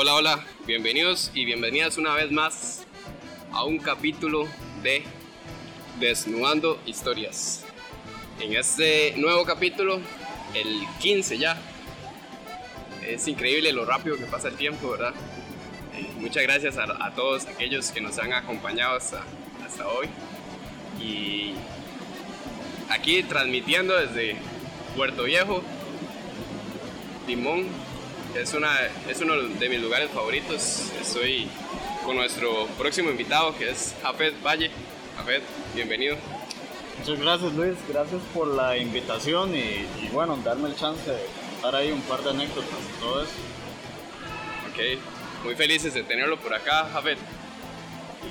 Hola, 0.00 0.14
hola, 0.14 0.44
bienvenidos 0.64 1.32
y 1.34 1.44
bienvenidas 1.44 1.98
una 1.98 2.14
vez 2.14 2.30
más 2.30 2.86
a 3.50 3.64
un 3.64 3.78
capítulo 3.78 4.46
de 4.80 5.02
Desnudando 5.98 6.80
Historias. 6.86 7.64
En 8.40 8.52
este 8.52 9.14
nuevo 9.16 9.44
capítulo, 9.44 9.96
el 10.54 10.82
15 11.00 11.38
ya, 11.38 11.60
es 13.08 13.26
increíble 13.26 13.72
lo 13.72 13.84
rápido 13.86 14.16
que 14.16 14.26
pasa 14.26 14.46
el 14.46 14.54
tiempo, 14.54 14.88
¿verdad? 14.92 15.14
Eh, 15.96 16.06
muchas 16.18 16.44
gracias 16.44 16.78
a, 16.78 17.12
todos 17.16 17.46
aquellos 17.46 17.90
que 17.90 18.00
nos 18.00 18.20
han 18.20 18.32
acompañado 18.32 18.98
hasta, 18.98 19.24
hasta 19.66 19.88
hoy. 19.88 20.06
Y 21.02 21.54
aquí 22.88 23.24
transmitiendo 23.24 23.96
desde 23.96 24.36
Puerto 24.94 25.24
Viejo, 25.24 25.60
Limón, 27.26 27.66
es, 28.34 28.54
una, 28.54 28.76
es 29.08 29.20
uno 29.20 29.34
de 29.36 29.68
mis 29.68 29.80
lugares 29.80 30.10
favoritos. 30.10 30.90
Estoy 31.00 31.48
con 32.04 32.16
nuestro 32.16 32.66
próximo 32.78 33.10
invitado 33.10 33.56
que 33.56 33.70
es 33.70 33.94
Jafet 34.02 34.34
Valle. 34.42 34.70
Jafet, 35.16 35.42
bienvenido. 35.74 36.16
Muchas 36.98 37.20
gracias 37.20 37.52
Luis, 37.54 37.76
gracias 37.88 38.20
por 38.34 38.48
la 38.48 38.76
invitación 38.76 39.54
y, 39.54 39.86
bueno, 40.12 40.36
darme 40.44 40.68
el 40.68 40.76
chance 40.76 41.08
de 41.08 41.16
estar 41.56 41.74
ahí 41.74 41.92
un 41.92 42.02
par 42.02 42.22
de 42.22 42.30
anécdotas 42.30 42.78
y 42.96 43.00
todo 43.00 43.22
eso. 43.22 43.32
Ok, 44.70 45.44
muy 45.44 45.54
felices 45.54 45.94
de 45.94 46.02
tenerlo 46.02 46.38
por 46.38 46.52
acá, 46.54 46.88
Jafet. 46.92 47.18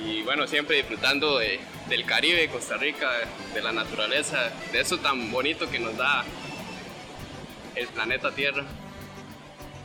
Y 0.05 0.21
bueno, 0.23 0.47
siempre 0.47 0.75
disfrutando 0.77 1.39
de, 1.39 1.59
del 1.87 2.05
Caribe, 2.05 2.49
Costa 2.49 2.77
Rica, 2.77 3.09
de 3.53 3.61
la 3.61 3.71
naturaleza, 3.71 4.51
de 4.71 4.81
eso 4.81 4.97
tan 4.97 5.31
bonito 5.31 5.69
que 5.69 5.79
nos 5.79 5.95
da 5.97 6.25
el 7.75 7.87
planeta 7.87 8.31
Tierra. 8.31 8.65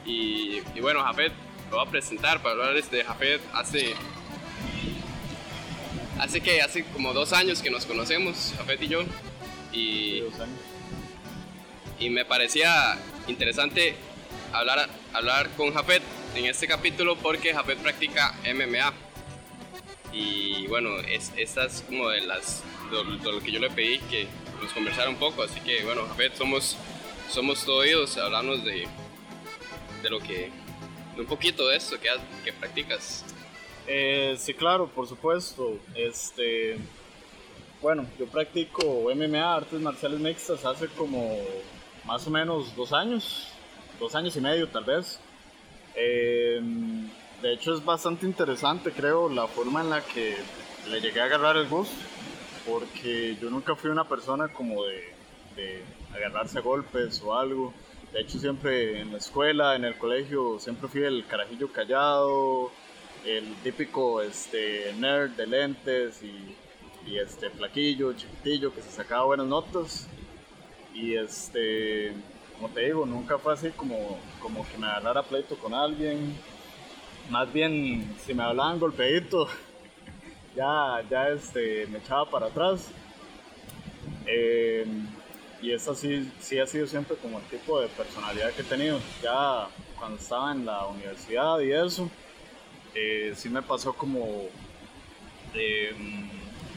Y, 0.05 0.61
bueno, 0.81 1.03
Jafet, 1.03 1.33
lo 1.71 1.79
voy 1.79 1.87
a 1.87 1.91
presentar 1.91 2.43
para 2.43 2.53
hablarles 2.53 2.91
de 2.91 3.05
Jafet 3.05 3.41
hace. 3.53 3.95
Hace 6.19 6.41
que 6.41 6.61
hace 6.63 6.85
como 6.85 7.13
dos 7.13 7.33
años 7.33 7.63
que 7.63 7.71
nos 7.71 7.85
conocemos, 7.85 8.55
Jafet 8.57 8.83
y 8.83 8.89
yo. 8.89 9.03
Y, 9.73 10.23
y 11.99 12.11
me 12.11 12.25
parecía 12.25 12.99
interesante 13.27 13.97
hablar, 14.53 14.89
hablar 15.13 15.51
con 15.57 15.73
Jafet 15.73 16.03
en 16.35 16.47
este 16.47 16.67
capítulo 16.67 17.17
porque 17.17 17.55
Jafet 17.55 17.79
practica 17.79 18.35
MMA. 18.45 18.93
Y 20.13 20.67
bueno, 20.67 20.99
es, 20.99 21.33
esta 21.37 21.65
es 21.65 21.83
como 21.83 22.09
de 22.11 22.21
las 22.23 22.63
de 22.91 23.33
lo, 23.33 23.41
que 23.41 23.51
yo 23.51 23.59
le 23.59 23.71
pedí 23.71 23.99
que 24.11 24.27
nos 24.63 24.73
conversara 24.73 25.09
un 25.09 25.17
poco. 25.17 25.43
Así 25.43 25.61
que 25.61 25.83
bueno, 25.85 26.07
Jafet, 26.09 26.37
somos, 26.37 26.77
somos 27.31 27.65
todos 27.65 27.81
oídos, 27.81 28.17
hablamos 28.19 28.65
de, 28.65 28.87
de 30.03 30.11
lo 30.11 30.19
que, 30.21 30.51
un 31.17 31.27
poquito 31.27 31.69
de 31.69 31.77
eso 31.77 31.99
que, 32.01 32.09
que 32.45 32.53
practicas. 32.53 33.25
Eh, 33.87 34.37
sí, 34.39 34.55
claro, 34.55 34.89
por 34.89 35.07
supuesto. 35.07 35.79
Este, 35.95 36.79
bueno, 37.81 38.07
yo 38.19 38.27
practico 38.27 39.11
MMA, 39.15 39.57
artes 39.57 39.81
marciales 39.81 40.21
mixtas, 40.21 40.65
hace 40.65 40.89
como 40.89 41.39
más 42.05 42.27
o 42.27 42.31
menos 42.31 42.75
dos 42.77 42.93
años, 42.93 43.49
dos 43.99 44.15
años 44.15 44.37
y 44.37 44.41
medio 44.41 44.69
tal 44.69 44.85
vez. 44.85 45.21
Em, 45.95 47.09
de 47.43 47.53
hecho 47.53 47.75
es 47.75 47.85
bastante 47.85 48.25
interesante, 48.25 48.93
creo, 48.93 49.29
la 49.29 49.47
forma 49.47 49.81
en 49.81 49.91
la 49.91 50.01
que 50.01 50.37
le 50.91 51.01
llegué 51.01 51.21
a 51.21 51.25
agarrar 51.25 51.57
el 51.57 51.69
gusto, 51.69 51.95
porque 52.67 53.37
yo 53.41 53.51
nunca 53.51 53.75
fui 53.75 53.91
una 53.91 54.09
persona 54.09 54.49
como 54.49 54.85
de, 54.85 55.13
de 55.57 55.83
agarrarse 56.15 56.59
a 56.59 56.63
golpes 56.63 57.21
o 57.23 57.35
algo. 57.35 57.75
De 58.13 58.21
hecho, 58.21 58.39
siempre 58.39 59.01
en 59.01 59.11
la 59.11 59.17
escuela, 59.17 59.75
en 59.75 59.87
el 59.87 59.97
colegio, 59.97 60.59
siempre 60.59 60.87
fui 60.87 61.03
el 61.03 61.25
carajillo 61.27 61.73
callado, 61.73 62.71
el 63.25 63.55
típico 63.63 64.21
este, 64.21 64.93
nerd 64.99 65.31
de 65.31 65.47
lentes 65.47 66.23
y, 66.23 66.57
este 67.17 67.51
flaquillo, 67.51 68.13
chiquitillo, 68.13 68.73
que 68.73 68.83
se 68.83 68.91
sacaba 68.91 69.25
buenas 69.25 69.47
notas. 69.47 70.09
Y 70.95 71.15
este, 71.15 72.13
como 72.55 72.69
te 72.69 72.83
digo, 72.83 73.07
nunca 73.07 73.39
fue 73.39 73.55
así 73.55 73.71
como, 73.71 74.21
como 74.41 74.69
que 74.69 74.77
me 74.77 74.87
agarrara 74.87 75.23
pleito 75.23 75.57
con 75.57 75.73
alguien. 75.73 76.37
Más 77.31 77.51
bien, 77.51 78.15
si 78.25 78.35
me 78.35 78.43
hablaban 78.43 78.79
golpeadito, 78.79 79.49
ya, 80.55 81.03
ya 81.09 81.31
este, 81.31 81.87
me 81.87 81.99
echaba 81.99 82.29
para 82.29 82.47
atrás. 82.47 82.91
Eh, 84.27 84.87
y 85.63 85.73
eso 85.73 85.95
sí, 85.95 86.29
sí 86.41 86.59
ha 86.59 86.67
sido 86.67 86.87
siempre 86.89 87.17
como 87.17 87.39
el 87.39 87.45
tipo 87.45 87.81
de 87.81 87.87
personalidad 87.89 88.51
que 88.53 88.63
he 88.63 88.65
tenido. 88.65 88.99
Ya 89.23 89.69
cuando 89.97 90.19
estaba 90.19 90.51
en 90.51 90.67
la 90.67 90.87
universidad 90.87 91.61
y 91.61 91.73
eso, 91.73 92.11
eh, 92.95 93.33
sí 93.37 93.49
me 93.49 93.63
pasó 93.63 93.93
como 93.93 94.49
eh, 95.55 95.95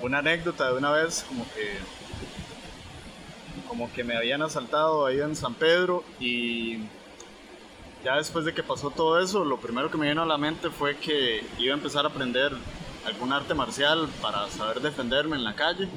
una 0.02 0.20
anécdota 0.20 0.72
de 0.72 0.78
una 0.78 0.92
vez, 0.92 1.26
como 1.28 1.46
que, 1.46 1.78
como 3.68 3.92
que 3.92 4.04
me 4.04 4.16
habían 4.16 4.44
asaltado 4.44 5.08
ahí 5.08 5.20
en 5.20 5.36
San 5.36 5.56
Pedro 5.56 6.04
y 6.20 6.78
ya 8.04 8.18
después 8.18 8.46
de 8.46 8.54
que 8.54 8.62
pasó 8.62 8.92
todo 8.92 9.20
eso, 9.20 9.44
lo 9.44 9.58
primero 9.58 9.90
que 9.90 9.98
me 9.98 10.08
vino 10.08 10.22
a 10.22 10.28
la 10.28 10.38
mente 10.38 10.70
fue 10.70 10.96
que 10.96 11.44
iba 11.58 11.74
a 11.74 11.78
empezar 11.78 12.06
a 12.06 12.10
aprender 12.10 12.52
algún 13.04 13.34
arte 13.34 13.56
marcial 13.56 14.08
para 14.22 14.48
saber 14.50 14.80
defenderme 14.80 15.38
en 15.38 15.44
la 15.44 15.56
calle. 15.56 15.90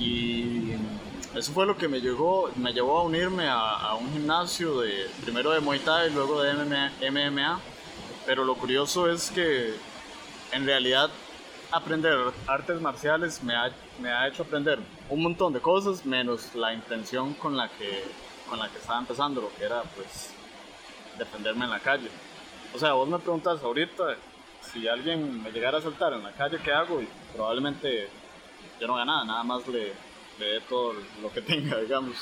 Y 0.00 0.72
eso 1.34 1.52
fue 1.52 1.64
lo 1.64 1.76
que 1.76 1.88
me, 1.88 2.00
llegó, 2.00 2.50
me 2.56 2.72
llevó 2.72 2.98
a 2.98 3.02
unirme 3.04 3.48
a, 3.48 3.94
un 3.94 4.12
gimnasio 4.12 4.80
de 4.80 5.08
primero 5.22 5.50
de 5.50 5.60
Muay 5.60 5.78
Thai 5.78 6.10
y 6.10 6.14
luego 6.14 6.42
de 6.42 6.52
MMA, 7.10 7.60
Pero 8.26 8.44
lo 8.44 8.54
curioso 8.54 9.10
es 9.10 9.30
que 9.30 9.74
en 10.52 10.66
realidad 10.66 11.10
aprender 11.70 12.18
artes 12.46 12.80
marciales 12.82 13.42
me 13.42 13.54
ha, 13.54 13.72
me 13.98 14.10
ha 14.10 14.28
hecho 14.28 14.42
aprender 14.42 14.78
un 15.08 15.22
montón 15.22 15.54
de 15.54 15.60
cosas 15.60 16.04
menos 16.04 16.54
la 16.54 16.74
intención 16.74 17.32
con 17.34 17.56
la 17.56 17.68
que, 17.70 18.04
con 18.50 18.58
la 18.58 18.68
que 18.68 18.76
estaba 18.76 18.98
empezando, 18.98 19.40
lo 19.40 19.54
que 19.54 19.64
era 19.64 19.82
pues 19.96 20.30
defenderme 21.18 21.64
en 21.64 21.70
la 21.70 21.80
calle. 21.80 22.10
O 22.74 22.78
sea, 22.78 22.92
vos 22.92 23.08
me 23.08 23.18
preguntas 23.18 23.62
ahorita 23.62 24.16
si 24.60 24.86
alguien 24.86 25.42
me 25.42 25.50
llegara 25.50 25.78
a 25.78 25.82
saltar 25.82 26.12
en 26.12 26.22
la 26.22 26.32
calle, 26.32 26.58
¿qué 26.62 26.72
hago? 26.72 27.00
Y 27.00 27.08
probablemente 27.34 28.08
yo 28.78 28.86
no 28.86 28.96
haga 28.96 29.06
nada, 29.06 29.24
nada 29.24 29.42
más 29.42 29.66
le, 29.66 29.92
de 30.38 30.60
todo 30.68 30.94
lo 31.20 31.32
que 31.32 31.40
tenga, 31.42 31.78
digamos, 31.80 32.16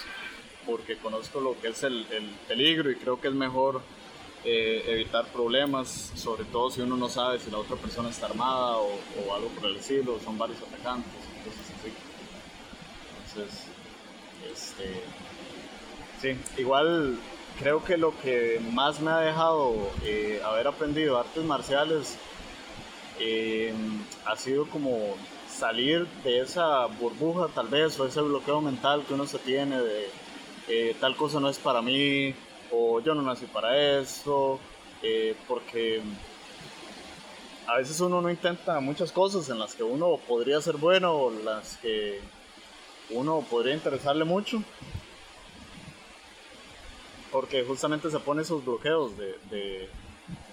porque 0.67 0.97
conozco 0.97 1.41
lo 1.41 1.61
que 1.61 1.69
es 1.69 1.83
el, 1.83 2.07
peligro 2.47 2.91
y 2.91 2.97
creo 2.97 3.21
que 3.21 3.29
es 3.29 3.35
mejor 3.35 3.83
eh, 4.45 4.85
evitar 4.87 5.27
problemas, 5.27 6.13
sobre 6.15 6.45
todo 6.45 6.71
si 6.71 6.81
uno 6.81 6.97
no 6.97 7.09
sabe 7.09 7.39
si 7.39 7.51
la 7.51 7.59
otra 7.59 7.77
persona 7.77 8.11
está 8.11 8.27
armada 8.27 8.77
o, 8.79 8.91
algo 9.35 9.49
por 9.49 9.67
el 9.67 9.77
estilo, 9.77 10.19
son 10.25 10.39
varios 10.39 10.59
atacantes, 10.63 11.13
entonces 11.37 11.75
así. 11.79 11.93
Entonces, 13.27 13.67
este, 14.53 15.03
sí, 16.21 16.61
igual 16.61 17.19
creo 17.59 17.85
que 17.85 17.97
lo 17.97 18.19
que 18.21 18.61
más 18.73 19.01
me 19.01 19.11
ha 19.11 19.19
dejado 19.19 19.91
eh, 20.05 20.41
haber 20.45 20.67
aprendido 20.67 21.19
artes 21.19 21.45
marciales 21.45 22.17
eh, 23.19 23.75
ha 24.25 24.35
sido 24.37 24.67
como 24.67 25.15
salir 25.61 26.07
de 26.25 26.41
esa 26.41 26.87
burbuja 26.87 27.49
tal 27.55 27.69
vez 27.69 28.01
o 28.01 28.07
ese 28.07 28.23
bloqueo 28.23 28.63
mental 28.63 29.05
que 29.07 29.13
uno 29.13 29.27
se 29.27 29.39
tiene 29.39 29.79
de 29.79 30.09
eh, 30.69 30.97
tal 30.99 31.15
cosa 31.17 31.39
no 31.39 31.51
es 31.51 31.59
para 31.59 31.83
mí 31.83 32.35
o 32.71 33.01
yo 33.01 33.15
no 33.15 33.23
nací 33.23 33.47
para 33.47 33.99
eso, 33.99 34.59
eh, 35.03 35.35
porque 35.47 36.01
a 37.67 37.77
veces 37.77 38.01
uno 38.01 38.23
no 38.23 38.31
intenta 38.31 38.81
muchas 38.81 39.13
cosas 39.13 39.49
en 39.51 39.59
las 39.59 39.75
que 39.75 39.83
uno 39.83 40.19
podría 40.29 40.61
ser 40.61 40.77
bueno 40.77 41.13
o 41.13 41.31
las 41.31 41.77
que 41.79 42.21
uno 43.11 43.45
podría 43.51 43.75
interesarle 43.75 44.25
mucho, 44.25 44.63
porque 47.33 47.65
justamente 47.65 48.11
se 48.11 48.21
pone 48.21 48.43
esos 48.43 48.65
bloqueos 48.65 49.13
de, 49.19 49.89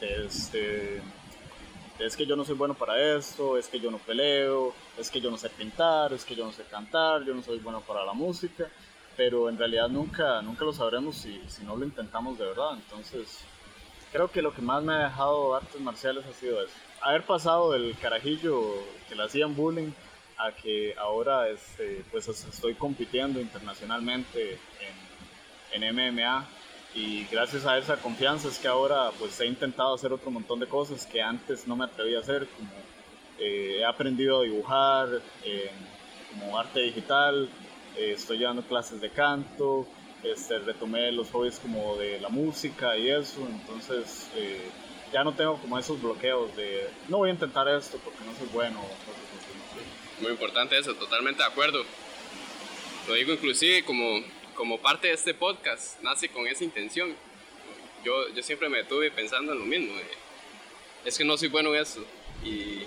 este, 0.02 1.02
es 2.00 2.16
que 2.16 2.26
yo 2.26 2.36
no 2.36 2.46
soy 2.46 2.56
bueno 2.56 2.74
para 2.74 3.18
esto, 3.18 3.58
es 3.58 3.68
que 3.68 3.80
yo 3.80 3.90
no 3.90 3.98
peleo, 3.98 4.74
es 4.98 5.10
que 5.10 5.20
yo 5.20 5.32
no 5.32 5.38
sé 5.38 5.50
pintar, 5.50 6.14
es 6.14 6.24
que 6.24 6.36
yo 6.36 6.46
no 6.46 6.52
sé 6.52 6.64
cantar, 6.64 7.24
yo 7.24 7.34
no 7.34 7.42
soy 7.42 7.60
bueno 7.60 7.82
para 7.82 8.06
la 8.06 8.14
música, 8.14 8.68
pero 9.16 9.50
en 9.50 9.58
realidad 9.58 9.90
nunca, 9.90 10.42
nunca 10.42 10.64
lo 10.64 10.74
sabremos 10.74 11.18
si, 11.18 11.42
si 11.48 11.64
no 11.64 11.76
lo 11.76 11.86
intentamos 11.86 12.38
de 12.38 12.46
verdad. 12.46 12.74
Entonces, 12.76 13.40
creo 14.12 14.30
que 14.30 14.42
lo 14.42 14.54
que 14.54 14.62
más 14.62 14.84
me 14.84 14.94
ha 14.94 15.06
dejado 15.06 15.56
artes 15.56 15.82
marciales 15.82 16.24
ha 16.26 16.34
sido 16.34 16.62
eso. 16.62 16.74
Haber 17.02 17.24
pasado 17.24 17.72
del 17.72 17.96
carajillo 18.00 18.62
que 19.10 19.16
le 19.16 19.24
hacían 19.24 19.56
bullying 19.56 19.92
a 20.38 20.52
que 20.52 20.96
ahora 21.00 21.50
este, 21.50 22.04
pues 22.12 22.28
estoy 22.28 22.76
compitiendo 22.76 23.42
internacionalmente 23.42 24.60
en, 25.74 25.84
en 25.84 25.96
MMA 25.96 26.48
y 26.98 27.28
gracias 27.32 27.64
a 27.68 27.78
esa 27.78 27.98
confianza 27.98 28.48
es 28.48 28.58
que 28.58 28.68
ahora 28.68 29.12
pues 29.20 29.40
he 29.40 29.46
intentado 29.46 29.94
hacer 29.94 30.12
otro 30.12 30.32
montón 30.32 30.60
de 30.60 30.66
cosas 30.66 31.06
que 31.06 31.22
antes 31.22 31.68
no 31.68 31.76
me 31.76 31.86
atreví 31.86 32.16
a 32.16 32.20
hacer, 32.20 32.48
como 32.48 32.72
eh, 33.38 33.78
he 33.80 33.86
aprendido 33.86 34.40
a 34.40 34.44
dibujar, 34.44 35.22
eh, 35.46 35.70
como 36.32 36.58
arte 36.58 36.82
digital, 36.82 37.50
eh, 37.96 38.14
estoy 38.16 38.40
llevando 38.40 38.64
clases 38.64 39.00
de 39.00 39.12
canto 39.12 39.86
este, 40.24 40.58
retomé 40.58 41.12
los 41.12 41.30
hobbies 41.30 41.60
como 41.60 41.96
de 41.98 42.20
la 42.20 42.30
música 42.30 42.98
y 42.98 43.12
eso, 43.12 43.48
entonces 43.48 44.28
ya 45.14 45.24
no 45.24 45.34
tengo 45.34 45.58
como 45.58 45.78
esos 45.78 46.02
bloqueos 46.02 46.56
de 46.56 46.90
no 47.10 47.18
voy 47.18 47.30
a 47.30 47.34
intentar 47.34 47.68
esto 47.68 48.00
porque 48.04 48.26
no 48.26 48.36
soy 48.36 48.48
bueno. 48.52 48.82
Muy 50.20 50.32
importante 50.32 50.76
eso, 50.80 50.96
totalmente 50.96 51.44
de 51.44 51.48
acuerdo. 51.48 51.84
Lo 53.08 53.14
digo 53.14 53.34
inclusive 53.34 53.86
como, 53.86 54.20
como 54.58 54.80
parte 54.80 55.08
de 55.08 55.14
este 55.14 55.36
podcast, 55.36 56.02
nace 56.02 56.30
con 56.30 56.48
esa 56.48 56.64
intención. 56.64 57.16
Yo, 58.04 58.28
yo 58.30 58.42
siempre 58.42 58.68
me 58.70 58.80
estuve 58.80 59.12
pensando 59.12 59.54
en 59.54 59.60
lo 59.60 59.66
mismo, 59.66 59.94
es 61.06 61.18
que 61.18 61.24
no 61.24 61.38
soy 61.38 61.48
bueno 61.48 61.74
en 61.76 61.82
eso. 61.82 62.04
Y, 62.44 62.84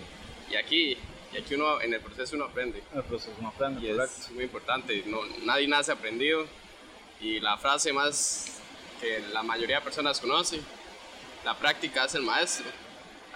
y, 0.51 0.57
aquí, 0.57 0.99
y 1.33 1.39
aquí 1.39 1.55
uno, 1.55 1.81
en 1.81 1.95
el 1.95 2.01
proceso 2.01 2.35
uno 2.35 2.47
aprende. 2.47 2.83
En 2.93 2.99
el 2.99 3.05
proceso 3.05 3.33
uno 3.39 3.49
aprende, 3.49 3.87
y 3.87 3.91
es 3.91 4.31
muy 4.33 4.45
importante. 4.45 5.03
No, 5.07 5.21
nadie 5.45 5.69
nace 5.69 5.93
aprendido. 5.93 6.45
Y 7.21 7.39
la 7.39 7.57
frase 7.57 7.93
más 7.93 8.61
que 9.01 9.21
la 9.33 9.43
mayoría 9.43 9.77
de 9.77 9.83
personas 9.83 10.21
conoce, 10.21 10.61
la 11.45 11.57
práctica 11.57 12.07
es 12.07 12.15
el 12.15 12.23
maestro. 12.23 12.67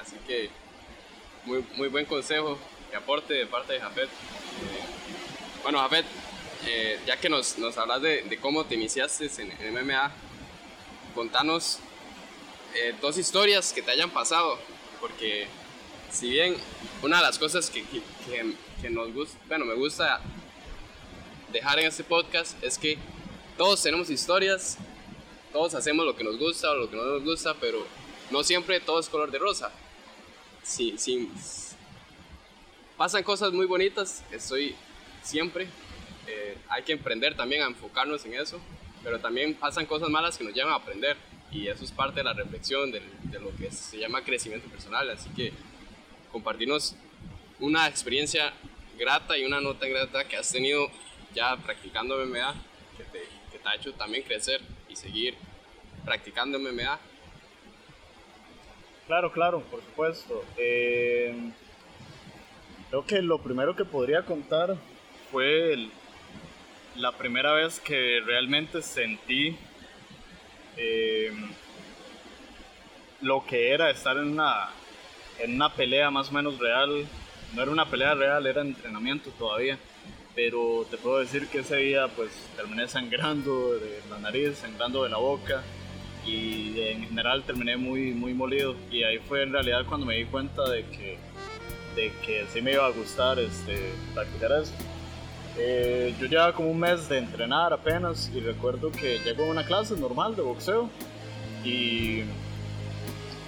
Así 0.01 0.17
que 0.27 0.51
muy, 1.45 1.65
muy 1.77 1.89
buen 1.89 2.05
consejo 2.07 2.59
y 2.91 2.97
aporte 2.97 3.35
de 3.35 3.47
parte 3.47 3.75
de 3.75 3.81
Jafet. 3.81 4.09
Eh, 4.09 4.11
bueno, 5.63 5.79
Jafet, 5.79 6.05
eh, 6.67 6.99
ya 7.07 7.17
que 7.19 7.29
nos, 7.29 7.59
nos 7.59 7.77
hablas 7.79 8.03
de, 8.03 8.39
cómo 8.41 8.65
te 8.65 8.75
iniciaste 8.75 9.31
en, 9.39 9.53
en 9.61 9.75
MMA, 9.75 10.13
contanos 11.15 11.79
eh, 12.75 12.95
dos 13.01 13.19
historias 13.19 13.73
que 13.73 13.83
te 13.83 13.91
hayan 13.91 14.11
pasado, 14.11 14.59
porque 15.01 15.47
si 16.11 16.31
bien 16.31 16.57
una 17.03 17.19
de 17.19 17.23
las 17.23 17.39
cosas 17.39 17.71
que, 17.71 17.83
que, 17.83 18.03
que 18.81 18.91
nos 18.91 19.13
gusta, 19.13 19.39
bueno, 19.49 19.65
me 19.65 19.75
gusta 19.75 20.21
dejar 21.53 21.79
en 21.79 21.87
este 21.87 22.03
podcast 22.03 22.63
es 22.65 22.77
que 22.77 22.99
todos 23.57 23.81
tenemos 23.81 24.11
historias, 24.11 24.77
todos 25.53 25.75
hacemos 25.75 26.05
lo 26.05 26.17
que 26.17 26.25
nos 26.25 26.37
gusta 26.37 26.71
o 26.71 26.75
lo 26.75 26.91
que 26.91 26.97
no 26.97 27.05
nos 27.05 27.23
gusta, 27.23 27.55
pero 27.55 27.87
no 28.31 28.43
siempre 28.43 28.81
todo 28.81 28.99
es 28.99 29.09
color 29.09 29.31
de 29.31 29.39
rosa. 29.39 29.71
Sí, 30.65 30.97
sí. 30.99 31.31
Pasan 32.97 33.23
cosas 33.23 33.53
muy 33.53 33.67
bonitas, 33.67 34.25
estoy 34.33 34.75
siempre. 35.23 35.69
Eh, 36.27 36.57
hay 36.69 36.83
que 36.83 36.93
emprender 36.93 37.37
también 37.37 37.63
a 37.63 37.67
enfocarnos 37.67 38.25
en 38.25 38.35
eso, 38.35 38.61
pero 39.03 39.21
también 39.21 39.55
pasan 39.55 39.87
cosas 39.87 40.09
malas 40.09 40.39
que 40.39 40.45
nos 40.45 40.55
llevan 40.55 40.73
a 40.73 40.77
aprender 40.77 41.17
y 41.51 41.69
eso 41.69 41.85
es 41.85 41.93
parte 41.93 42.21
de 42.21 42.25
la 42.25 42.33
reflexión 42.33 42.91
de, 42.91 43.03
de 43.25 43.41
lo 43.41 43.55
que 43.57 43.71
se 43.71 43.99
llama 43.99 44.23
crecimiento 44.23 44.69
personal. 44.69 45.09
Así 45.11 45.29
que 45.31 45.53
compartirnos 46.33 46.97
una 47.61 47.87
experiencia 47.87 48.53
grata 48.99 49.37
y 49.39 49.45
una 49.45 49.61
nota 49.61 49.87
grata 49.87 50.25
que 50.27 50.37
has 50.37 50.51
tenido 50.51 50.91
ya 51.35 51.57
practicando 51.57 52.17
MMA, 52.25 52.55
que 52.97 53.05
te, 53.05 53.21
que 53.53 53.59
te 53.59 53.69
ha 53.69 53.75
hecho 53.75 53.93
también 53.93 54.23
crecer 54.25 54.61
y 54.89 54.97
seguir 54.97 55.35
practicando 56.05 56.59
MMA 56.59 56.99
Claro, 59.07 59.31
claro, 59.33 59.61
por 59.71 59.81
supuesto. 59.81 60.45
Eh, 60.57 61.35
creo 62.89 63.05
que 63.05 63.21
lo 63.21 63.39
primero 63.39 63.77
que 63.77 63.85
podría 63.85 64.23
contar 64.23 64.77
fue 65.31 65.75
el, 65.75 65.91
la 66.97 67.13
primera 67.13 67.53
vez 67.53 67.81
que 67.81 68.21
realmente 68.25 68.83
sentí 68.83 69.57
eh, 70.77 71.33
lo 73.21 73.45
que 73.47 73.73
era 73.73 73.91
estar 73.91 74.17
en 74.17 74.29
una, 74.33 74.69
en 75.39 75.55
una 75.55 75.73
pelea 75.73 76.11
más 76.11 76.29
o 76.29 76.33
menos 76.33 76.59
real. 76.59 77.07
No 77.55 77.63
era 77.63 77.71
una 77.71 77.89
pelea 77.89 78.15
real, 78.15 78.47
era 78.47 78.63
entrenamiento 78.63 79.31
todavía. 79.31 79.79
Pero 80.35 80.85
te 80.91 80.97
puedo 80.97 81.21
decir 81.21 81.47
que 81.49 81.61
ese 81.61 81.77
día 81.77 82.09
pues 82.09 82.31
terminé 82.57 82.89
sangrando 82.89 83.75
de 83.75 84.01
la 84.11 84.19
nariz, 84.19 84.59
sangrando 84.59 85.05
de 85.05 85.11
la 85.11 85.19
boca 85.19 85.63
y 86.27 86.81
en 86.81 87.05
general 87.05 87.45
terminé 87.45 87.77
muy, 87.77 88.13
muy 88.13 88.33
molido 88.33 88.75
y 88.91 89.03
ahí 89.03 89.19
fue 89.19 89.43
en 89.43 89.53
realidad 89.53 89.85
cuando 89.87 90.07
me 90.07 90.17
di 90.17 90.25
cuenta 90.25 90.69
de 90.69 90.85
que, 90.87 91.19
de 91.95 92.11
que 92.25 92.47
sí 92.53 92.63
me 92.63 92.73
iba 92.73 92.87
a 92.87 92.91
gustar 92.91 93.39
este, 93.39 93.79
practicar 94.15 94.53
eso. 94.63 94.73
Eh, 95.57 96.15
yo 96.21 96.27
llevaba 96.27 96.53
como 96.53 96.71
un 96.71 96.79
mes 96.79 97.09
de 97.09 97.19
entrenar 97.19 97.73
apenas 97.73 98.31
y 98.35 98.41
recuerdo 98.41 98.91
que 98.91 99.21
llego 99.21 99.45
a 99.45 99.49
una 99.49 99.65
clase 99.65 99.97
normal 99.97 100.35
de 100.35 100.43
boxeo 100.43 100.91
y, 101.65 102.23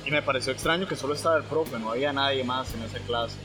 y 0.05 0.11
me 0.11 0.23
pareció 0.23 0.53
extraño 0.53 0.87
que 0.87 0.97
solo 0.97 1.14
estaba 1.14 1.37
el 1.37 1.44
profe, 1.44 1.79
no 1.79 1.91
había 1.91 2.12
nadie 2.12 2.44
más 2.44 2.73
en 2.75 2.82
esa 2.82 2.99
clase. 3.00 3.37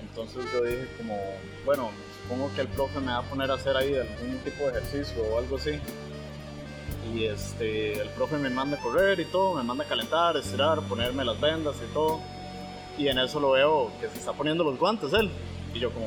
Entonces 0.00 0.44
yo 0.52 0.62
dije 0.62 0.88
como, 0.96 1.18
bueno, 1.64 1.90
supongo 2.22 2.50
que 2.54 2.62
el 2.62 2.68
profe 2.68 3.00
me 3.00 3.12
va 3.12 3.18
a 3.18 3.22
poner 3.22 3.50
a 3.50 3.54
hacer 3.54 3.76
ahí 3.76 3.94
algún 3.94 4.38
tipo 4.44 4.64
de 4.64 4.70
ejercicio 4.70 5.22
o 5.22 5.38
algo 5.38 5.56
así 5.56 5.78
y 7.14 7.24
este, 7.24 8.00
el 8.00 8.08
profe 8.10 8.36
me 8.36 8.50
manda 8.50 8.76
a 8.76 8.80
correr 8.80 9.18
y 9.20 9.24
todo, 9.24 9.54
me 9.54 9.62
manda 9.62 9.84
a 9.84 9.88
calentar, 9.88 10.36
estirar, 10.36 10.80
ponerme 10.82 11.24
las 11.24 11.40
vendas 11.40 11.76
y 11.76 11.92
todo. 11.92 12.20
Y 12.98 13.08
en 13.08 13.18
eso 13.18 13.40
lo 13.40 13.52
veo 13.52 13.90
que 14.00 14.08
se 14.08 14.18
está 14.18 14.32
poniendo 14.32 14.62
los 14.64 14.78
guantes 14.78 15.12
él. 15.12 15.30
Y 15.74 15.78
yo 15.78 15.90
como, 15.92 16.06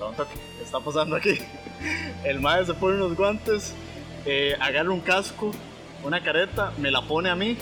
mae, 0.00 0.26
¿qué 0.58 0.64
está 0.64 0.80
pasando 0.80 1.16
aquí? 1.16 1.38
El 2.24 2.40
mae 2.40 2.64
se 2.64 2.74
pone 2.74 2.96
unos 2.96 3.16
guantes, 3.16 3.74
eh, 4.24 4.56
agarra 4.60 4.90
un 4.90 5.00
casco, 5.00 5.52
una 6.04 6.22
careta, 6.22 6.72
me 6.78 6.90
la 6.90 7.02
pone 7.02 7.30
a 7.30 7.36
mí. 7.36 7.56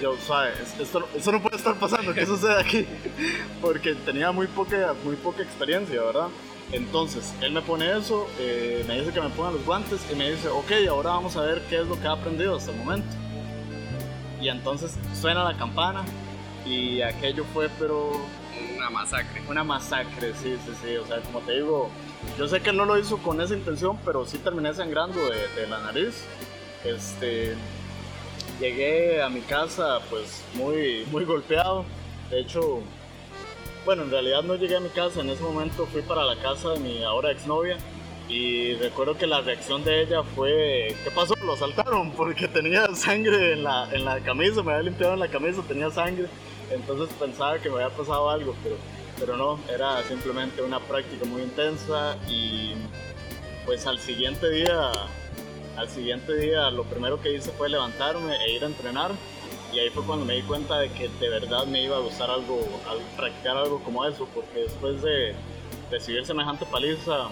Yo, 0.00 0.16
¿sabes? 0.26 0.54
Esto, 0.80 1.06
no 1.30 1.42
puede 1.42 1.56
estar 1.56 1.78
pasando, 1.78 2.12
¿qué 2.12 2.26
sucede 2.26 2.58
aquí? 2.60 2.86
Porque 3.60 3.94
tenía 3.94 4.32
muy 4.32 4.46
poca, 4.48 4.94
muy 5.04 5.14
poca 5.16 5.42
experiencia, 5.42 6.02
¿verdad? 6.02 6.28
Entonces, 6.72 7.34
él 7.40 7.52
me 7.52 7.60
pone 7.60 7.98
eso, 7.98 8.26
eh, 8.40 8.84
me 8.88 8.98
dice 8.98 9.12
que 9.12 9.20
me 9.20 9.28
ponga 9.28 9.52
los 9.52 9.64
guantes 9.64 10.00
y 10.10 10.16
me 10.16 10.30
dice, 10.30 10.48
ok, 10.48 10.72
ahora 10.88 11.10
vamos 11.10 11.36
a 11.36 11.42
ver 11.42 11.62
qué 11.68 11.80
es 11.80 11.86
lo 11.86 12.00
que 12.00 12.06
ha 12.08 12.12
aprendido 12.12 12.56
hasta 12.56 12.72
el 12.72 12.78
momento. 12.78 13.06
Y 14.40 14.48
entonces 14.48 14.96
suena 15.20 15.44
la 15.44 15.56
campana 15.56 16.02
y 16.66 17.02
aquello 17.02 17.44
fue, 17.52 17.68
pero... 17.78 18.12
Una 18.76 18.90
masacre. 18.90 19.42
Una 19.48 19.64
masacre, 19.64 20.32
sí, 20.34 20.56
sí, 20.64 20.72
sí. 20.82 20.96
O 20.96 21.06
sea, 21.06 21.20
como 21.20 21.40
te 21.40 21.54
digo, 21.54 21.90
yo 22.38 22.48
sé 22.48 22.60
que 22.60 22.72
no 22.72 22.84
lo 22.84 22.98
hizo 22.98 23.18
con 23.18 23.40
esa 23.40 23.54
intención, 23.54 23.98
pero 24.04 24.26
sí 24.26 24.38
terminé 24.38 24.74
sangrando 24.74 25.20
de, 25.30 25.48
de 25.48 25.66
la 25.68 25.80
nariz. 25.80 26.24
Este, 26.84 27.54
llegué 28.60 29.22
a 29.22 29.28
mi 29.28 29.40
casa 29.40 30.00
pues 30.10 30.44
muy, 30.54 31.04
muy 31.10 31.24
golpeado. 31.24 31.84
De 32.30 32.40
hecho, 32.40 32.80
bueno, 33.84 34.02
en 34.02 34.10
realidad 34.10 34.42
no 34.42 34.54
llegué 34.54 34.76
a 34.76 34.80
mi 34.80 34.88
casa, 34.90 35.20
en 35.20 35.30
ese 35.30 35.42
momento 35.42 35.86
fui 35.86 36.02
para 36.02 36.24
la 36.24 36.36
casa 36.36 36.70
de 36.70 36.80
mi 36.80 37.02
ahora 37.02 37.32
exnovia 37.32 37.76
y 38.28 38.74
recuerdo 38.74 39.18
que 39.18 39.26
la 39.26 39.40
reacción 39.40 39.82
de 39.84 40.02
ella 40.02 40.22
fue, 40.22 40.96
¿qué 41.04 41.10
pasó? 41.10 41.34
Lo 41.44 41.56
saltaron 41.56 42.12
porque 42.12 42.48
tenía 42.48 42.86
sangre 42.94 43.54
en 43.54 43.64
la, 43.64 43.88
en 43.92 44.04
la 44.04 44.20
camisa, 44.20 44.62
me 44.62 44.72
había 44.72 44.84
limpiado 44.84 45.14
en 45.14 45.20
la 45.20 45.28
camisa, 45.28 45.62
tenía 45.66 45.90
sangre, 45.90 46.28
entonces 46.74 47.14
pensaba 47.18 47.58
que 47.58 47.68
me 47.68 47.76
había 47.76 47.96
pasado 47.96 48.30
algo, 48.30 48.54
pero, 48.62 48.76
pero 49.18 49.36
no, 49.36 49.58
era 49.72 50.02
simplemente 50.04 50.62
una 50.62 50.80
práctica 50.80 51.24
muy 51.24 51.42
intensa 51.42 52.16
y 52.28 52.74
pues 53.64 53.86
al 53.86 53.98
siguiente 53.98 54.50
día, 54.50 54.90
al 55.76 55.88
siguiente 55.88 56.34
día 56.34 56.70
lo 56.70 56.84
primero 56.84 57.20
que 57.20 57.32
hice 57.32 57.50
fue 57.52 57.68
levantarme 57.68 58.36
e 58.44 58.52
ir 58.52 58.64
a 58.64 58.66
entrenar 58.66 59.12
y 59.72 59.78
ahí 59.78 59.88
fue 59.90 60.04
cuando 60.04 60.26
me 60.26 60.34
di 60.34 60.42
cuenta 60.42 60.78
de 60.78 60.90
que 60.90 61.08
de 61.08 61.28
verdad 61.30 61.66
me 61.66 61.82
iba 61.82 61.96
a 61.96 62.00
gustar 62.00 62.30
algo, 62.30 62.60
practicar 63.16 63.56
algo 63.56 63.82
como 63.82 64.04
eso, 64.04 64.28
porque 64.34 64.60
después 64.64 65.00
de 65.02 65.34
recibir 65.90 66.26
semejante 66.26 66.66
paliza, 66.66 67.28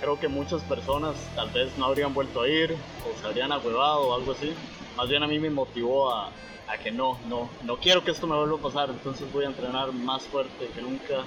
creo 0.00 0.18
que 0.18 0.28
muchas 0.28 0.62
personas 0.62 1.16
tal 1.34 1.50
vez 1.50 1.76
no 1.78 1.86
habrían 1.86 2.14
vuelto 2.14 2.42
a 2.42 2.48
ir 2.48 2.72
o 2.72 3.20
se 3.20 3.26
habrían 3.26 3.50
agüevado 3.50 4.08
o 4.08 4.14
algo 4.14 4.32
así. 4.32 4.54
Más 4.96 5.08
bien 5.08 5.24
a 5.24 5.26
mí 5.26 5.40
me 5.40 5.50
motivó 5.50 6.12
a, 6.12 6.30
a, 6.68 6.78
que 6.78 6.90
no, 6.90 7.18
no, 7.28 7.50
no 7.62 7.76
quiero 7.78 8.04
que 8.04 8.10
esto 8.10 8.26
me 8.26 8.36
vuelva 8.36 8.56
a 8.56 8.62
pasar, 8.62 8.90
entonces 8.90 9.30
voy 9.32 9.44
a 9.44 9.48
entrenar 9.48 9.92
más 9.92 10.24
fuerte 10.24 10.68
que 10.74 10.82
nunca 10.82 11.24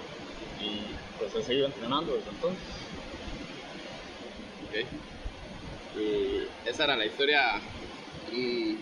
y 0.59 0.81
pues 1.19 1.35
he 1.35 1.43
seguido 1.43 1.67
entrenando 1.67 2.13
desde 2.13 2.29
entonces. 2.29 2.63
Ok. 4.67 5.99
Y 5.99 6.67
esa 6.67 6.83
era 6.85 6.95
la 6.95 7.05
historia. 7.05 7.61
Mmm 8.31 8.75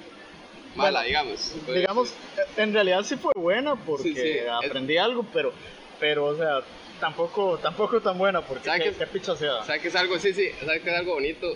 mala, 0.76 1.04
digamos. 1.04 1.54
Digamos, 1.68 2.14
en 2.58 2.74
realidad 2.74 3.04
sí 3.04 3.16
fue 3.16 3.32
buena 3.36 3.76
porque 3.76 4.46
aprendí 4.50 4.98
algo, 4.98 5.26
pero, 5.34 5.54
pero, 6.00 6.26
o 6.26 6.38
sea, 6.38 6.62
tampoco, 7.00 7.58
tampoco 7.58 8.02
tan 8.02 8.18
buena 8.18 8.42
porque 8.42 8.70
qué, 8.78 8.92
que, 8.92 9.20
qué 9.20 9.36
sea. 9.36 9.64
¿Sabes 9.64 9.82
que 9.82 9.88
es 9.88 9.96
algo, 9.96 10.18
sí, 10.20 10.34
sí, 10.34 10.50
¿sabes 10.60 10.82
que 10.82 10.90
es 10.90 10.96
algo 10.96 11.14
bonito 11.14 11.56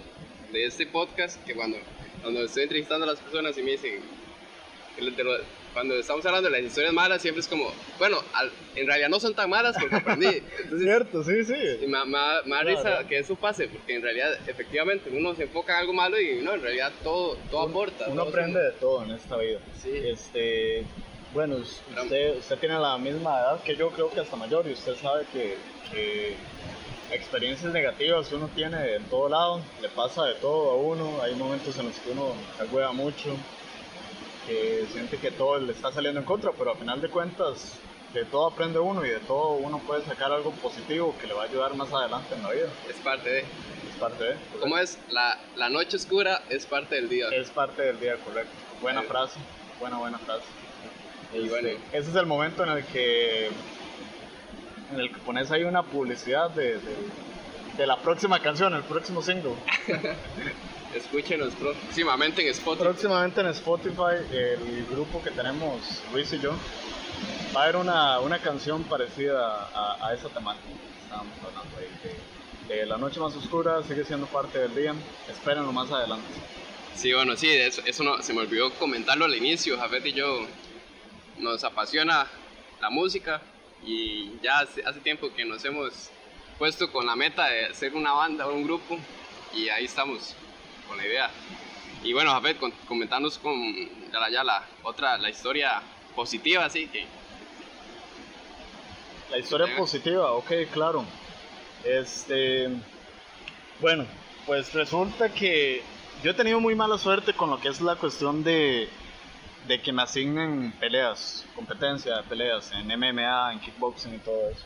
de 0.51 0.66
este 0.66 0.86
podcast? 0.88 1.44
Que 1.46 1.56
cuando, 1.56 1.77
cuando 2.22 2.44
estoy 2.44 2.63
entrevistando 2.63 3.06
a 3.06 3.10
las 3.10 3.20
personas 3.20 3.58
y 3.58 3.63
me 3.63 3.72
dicen, 3.72 4.00
cuando 5.74 5.96
estamos 5.96 6.25
hablando 6.25 6.50
de 6.50 6.58
las 6.58 6.68
historias 6.68 6.94
malas, 6.94 7.22
siempre 7.22 7.42
es 7.42 7.48
como, 7.48 7.72
bueno, 8.00 8.18
en 8.75 8.88
realidad 8.88 9.10
no 9.10 9.20
son 9.20 9.36
tan 9.36 9.50
malas 9.50 9.75
porque 9.80 9.96
aprendí. 9.96 10.42
Cierto, 10.80 11.24
sí, 11.24 11.46
sí. 11.46 11.54
Y 11.84 11.88
me, 11.88 11.98
da 12.00 12.63
risa 12.63 13.08
que 13.08 13.20
eso 13.20 13.36
pase, 13.36 13.68
porque 13.68 13.96
en 13.96 14.01
realidad, 14.01 14.34
efectivamente, 14.48 15.10
uno 15.13 15.36
se 15.36 15.44
enfoca 15.44 15.74
en 15.74 15.80
algo 15.82 15.94
malo 15.94 16.20
y 16.20 16.42
no, 16.42 16.54
en 16.54 16.62
realidad 16.62 16.92
todo, 17.04 17.38
todo 17.51 17.70
aporta. 17.70 18.06
Uno 18.08 18.24
aprende 18.24 18.60
de 18.60 18.72
todo 18.72 19.04
en 19.04 19.12
esta 19.12 19.38
vida. 19.38 19.60
Sí. 19.82 19.92
Este, 19.94 20.84
bueno, 21.34 21.58
usted, 21.58 22.38
usted 22.38 22.58
tiene 22.58 22.80
la 22.80 22.98
misma 22.98 23.39
edad 23.39 23.63
que 23.63 23.75
yo, 23.75 23.92
creo 23.92 24.10
que 24.10 24.22
hasta 24.22 24.36
mayor, 24.36 24.66
y 24.68 24.72
usted 24.72 24.96
sabe 24.96 25.25
que, 25.32 25.58
que 25.92 26.36
experiencias 27.12 27.72
negativas 27.72 28.32
uno 28.32 28.50
tiene 28.56 28.96
en 28.96 29.04
todo 29.04 29.30
lado, 29.30 29.62
le 29.82 29.89
pasa 29.89 30.25
de 30.25 30.36
todo 30.36 30.72
a 30.72 30.75
uno, 30.75 31.22
hay 31.22 31.36
momentos 31.36 31.77
en 31.77 31.86
los 31.86 31.96
que 31.98 32.12
uno 32.12 32.34
se 32.58 32.94
mucho, 32.94 33.36
que 34.48 34.88
siente 34.94 35.18
que 35.18 35.32
todo 35.32 35.60
le 35.60 35.74
está 35.74 35.92
saliendo 35.92 36.20
en 36.22 36.25
contra, 36.25 36.51
pero 36.54 36.72
a 36.72 36.75
final 36.75 37.01
de 37.01 37.10
cuentas 37.10 37.77
de 38.13 38.24
todo 38.25 38.48
aprende 38.48 38.80
uno 38.80 39.06
y 39.06 39.10
de 39.10 39.20
todo 39.20 39.51
uno 39.51 39.80
puede 39.80 40.04
sacar 40.06 40.32
algo 40.32 40.51
positivo 40.51 41.13
que 41.20 41.27
le 41.27 41.34
va 41.34 41.44
a 41.44 41.46
ayudar 41.46 41.75
más 41.75 41.94
adelante 41.94 42.34
en 42.34 42.44
la 42.44 42.51
vida. 42.51 42.68
Es 42.89 42.96
parte 42.98 43.30
de. 43.30 43.39
Es 43.39 43.96
parte 44.00 44.24
de. 44.24 44.36
¿Cómo 44.60 44.77
es? 44.77 44.98
La, 45.10 45.38
la 45.56 45.70
noche 45.70 45.98
oscura 45.98 46.42
es 46.50 46.66
parte 46.66 46.96
del 46.96 47.10
día. 47.10 47.27
Es 47.30 47.50
parte 47.50 47.82
del 47.82 48.00
día, 48.00 48.16
correcto. 48.18 48.51
Buena 48.82 49.04
frase, 49.04 49.39
buena, 49.80 49.98
buena 49.98 50.18
frase. 50.20 50.46
Y 51.34 51.50
bueno. 51.50 51.68
Este, 51.68 51.98
ese 51.98 52.10
es 52.10 52.16
el 52.16 52.25
momento 52.25 52.63
en 52.63 52.70
el 52.70 52.86
que 52.86 53.48
en 54.94 55.00
el 55.00 55.12
que 55.12 55.20
pones 55.20 55.51
ahí 55.51 55.63
una 55.63 55.84
publicidad 55.84 56.50
de, 56.51 56.80
de, 57.77 57.86
la 57.86 57.98
próxima 57.98 58.39
canción, 58.39 58.74
el 58.74 58.84
próximo 58.84 59.22
single. 59.22 59.56
Escúchenos 60.96 61.53
próximamente 61.56 62.41
en 62.41 62.50
Spotify. 62.50 62.84
Próximamente 62.84 63.41
en 63.41 63.48
Spotify, 63.48 64.15
el 64.32 64.86
grupo 64.89 65.22
que 65.22 65.32
tenemos, 65.32 65.82
Luis 66.13 66.32
y 66.34 66.39
yo, 66.39 66.53
va 67.56 67.62
a 67.62 67.63
haber 67.63 67.75
una, 67.75 68.20
una 68.20 68.39
canción 68.39 68.84
parecida 68.84 69.70
a, 69.74 70.08
a, 70.08 70.13
esa 70.13 70.29
temática 70.29 70.67
que 70.67 71.03
estábamos 71.03 71.34
hablando 71.39 71.77
ahí. 71.77 71.88
De, 72.67 72.86
La 72.86 72.98
Noche 72.98 73.20
Más 73.20 73.36
Oscura 73.36 73.82
sigue 73.84 74.03
siendo 74.03 74.27
parte 74.27 74.60
del 74.60 74.75
día. 74.75 74.94
Espérenlo 75.29 75.72
más 75.72 75.91
adelante. 75.91 76.27
Sí, 76.96 77.13
bueno, 77.13 77.36
sí, 77.36 77.50
eso, 77.50 77.82
eso 77.86 78.03
no, 78.03 78.22
se 78.22 78.34
me 78.34 78.41
olvidó 78.41 78.72
comentarlo 78.74 79.25
al 79.25 79.36
inicio. 79.36 79.77
Jafet 79.77 80.06
y 80.06 80.13
yo 80.13 80.48
nos 81.38 81.63
apasiona 81.63 82.27
la 82.82 82.89
música 82.89 83.41
y 83.86 84.32
ya 84.41 84.60
hace, 84.60 84.84
hace, 84.84 85.00
tiempo 85.01 85.32
que 85.34 85.46
nos 85.46 85.63
hemos 85.63 86.10
puesto 86.58 86.91
con 86.91 87.06
la 87.06 87.15
meta 87.15 87.48
de 87.48 87.74
ser 87.74 87.94
una 87.94 88.13
banda 88.13 88.48
o 88.48 88.53
un 88.53 88.63
grupo 88.63 88.98
y 89.53 89.70
ahí 89.70 89.86
estamos 89.86 90.36
con 90.88 90.98
la 90.98 91.06
idea. 91.06 91.29
Y 92.03 92.13
bueno, 92.13 92.32
Jafet, 92.32 92.58
comentarnos 92.88 93.38
con 93.39 93.53
ya, 94.32 94.44
la 94.44 94.63
otra, 94.84 95.17
la 95.17 95.29
historia 95.29 95.82
positiva, 96.15 96.65
así 96.65 96.88
que... 96.88 97.06
La 99.32 99.38
historia 99.38 99.75
positiva, 99.75 100.32
ok, 100.32 100.51
claro. 100.72 101.03
Este, 101.84 102.70
bueno, 103.82 104.06
pues 104.46 104.74
resulta 104.74 105.29
que 105.34 105.82
yo 106.24 106.32
he 106.32 106.34
tenido 106.34 106.60
muy 106.60 106.75
mala 106.75 106.98
suerte 106.98 107.34
con 107.34 107.50
lo 107.50 107.60
que 107.60 107.67
es 107.67 107.82
la 107.82 107.96
cuestión 107.96 108.44
de 108.44 108.89
de 109.67 109.82
que 109.82 109.91
me 109.91 110.01
asignen 110.01 110.72
peleas, 110.79 111.46
competencia 111.56 112.17
de 112.17 112.24
peleas 112.24 112.72
en 112.72 112.88
MMA, 112.88 113.53
en 113.53 113.60
kickboxing 113.60 114.15
y 114.15 114.20
todo 114.20 114.50
eso. 114.50 114.65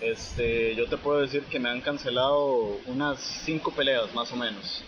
Este, 0.00 0.76
yo 0.76 0.86
te 0.88 0.96
puedo 0.96 1.20
decir 1.20 1.42
que 1.44 1.58
me 1.58 1.68
han 1.68 1.80
cancelado 1.80 2.78
unas 2.86 3.18
5 3.44 3.72
peleas 3.72 4.14
más 4.14 4.30
o 4.32 4.36
menos. 4.36 4.84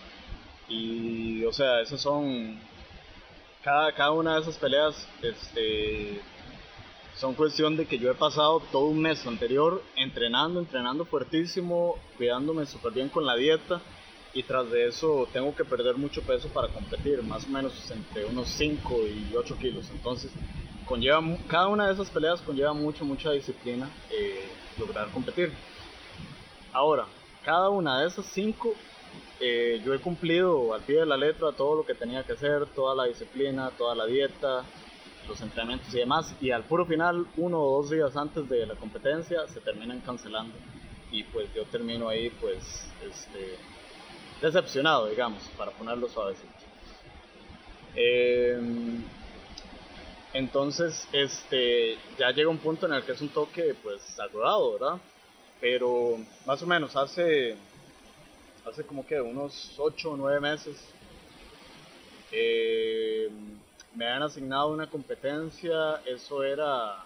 Y, 0.71 1.45
o 1.45 1.53
sea, 1.53 1.81
esas 1.81 2.01
son. 2.01 2.59
Cada, 3.63 3.93
cada 3.93 4.13
una 4.13 4.37
de 4.37 4.41
esas 4.41 4.57
peleas 4.57 5.07
este, 5.21 6.23
son 7.17 7.35
cuestión 7.35 7.77
de 7.77 7.85
que 7.85 7.99
yo 7.99 8.11
he 8.11 8.15
pasado 8.15 8.61
todo 8.73 8.87
un 8.87 9.03
mes 9.03 9.27
anterior 9.27 9.83
entrenando, 9.97 10.61
entrenando 10.61 11.05
fuertísimo, 11.05 11.97
cuidándome 12.17 12.65
súper 12.65 12.93
bien 12.93 13.11
con 13.11 13.27
la 13.27 13.37
dieta 13.37 13.83
y 14.33 14.43
tras 14.45 14.71
de 14.71 14.87
eso 14.87 15.29
tengo 15.33 15.55
que 15.55 15.65
perder 15.65 15.97
mucho 15.97 16.23
peso 16.23 16.49
para 16.49 16.69
competir, 16.69 17.23
más 17.23 17.45
o 17.45 17.49
menos 17.49 17.91
entre 17.91 18.25
unos 18.25 18.49
5 18.49 18.95
y 19.03 19.35
8 19.37 19.59
kilos. 19.59 19.91
Entonces, 19.91 20.31
conlleva, 20.87 21.21
cada 21.49 21.67
una 21.67 21.89
de 21.89 21.95
esas 21.95 22.11
peleas 22.11 22.41
conlleva 22.41 22.73
mucho, 22.73 23.05
mucha 23.05 23.33
disciplina 23.33 23.91
eh, 24.11 24.49
lograr 24.79 25.11
competir. 25.11 25.53
Ahora, 26.73 27.07
cada 27.45 27.69
una 27.71 28.01
de 28.01 28.09
esas 28.09 28.25
5 28.27 28.75
eh, 29.41 29.81
yo 29.85 29.95
he 29.95 29.99
cumplido 29.99 30.75
al 30.75 30.83
pie 30.83 31.01
de 31.01 31.07
la 31.07 31.17
letra 31.17 31.53
todo 31.53 31.77
lo 31.77 31.87
que 31.87 31.95
tenía 31.95 32.25
que 32.25 32.33
hacer, 32.35 32.67
toda 32.67 32.95
la 32.95 33.05
disciplina, 33.05 33.71
toda 33.71 33.95
la 33.95 34.07
dieta, 34.07 34.65
los 35.27 35.41
entrenamientos 35.41 35.95
y 35.95 35.99
demás. 35.99 36.35
Y 36.41 36.51
al 36.51 36.65
puro 36.65 36.85
final, 36.85 37.27
uno 37.37 37.61
o 37.61 37.81
dos 37.81 37.91
días 37.91 38.17
antes 38.17 38.49
de 38.49 38.67
la 38.67 38.75
competencia, 38.75 39.47
se 39.49 39.61
terminan 39.61 40.01
cancelando. 40.01 40.55
Y 41.11 41.25
pues 41.25 41.53
yo 41.55 41.65
termino 41.65 42.09
ahí, 42.09 42.31
pues, 42.31 42.87
este, 43.03 43.57
decepcionado, 44.41 45.09
digamos, 45.09 45.43
para 45.57 45.71
ponerlo 45.73 46.09
suavecito. 46.09 46.49
Em, 47.95 49.03
entonces, 50.33 51.09
este, 51.13 51.99
ya 52.19 52.31
llega 52.31 52.49
un 52.49 52.59
punto 52.59 52.87
en 52.87 52.93
el 52.93 53.03
que 53.03 53.13
es 53.13 53.21
un 53.21 53.31
toque, 53.31 53.75
pues, 53.83 54.19
agrodado, 54.21 54.73
¿verdad? 54.75 54.99
Pero 55.61 56.19
más 56.47 56.63
o 56.63 56.67
menos 56.67 56.95
hace, 56.97 57.57
hace 58.71 58.85
como 58.85 59.07
que 59.07 59.21
unos 59.21 59.75
8 59.79 60.13
o 60.13 60.17
9 60.17 60.41
meses, 60.41 60.77
em, 62.33 63.59
me 63.95 64.07
han 64.07 64.23
asignado 64.23 64.69
una 64.73 64.89
competencia, 64.89 66.01
eso 66.07 66.43
era 66.45 67.05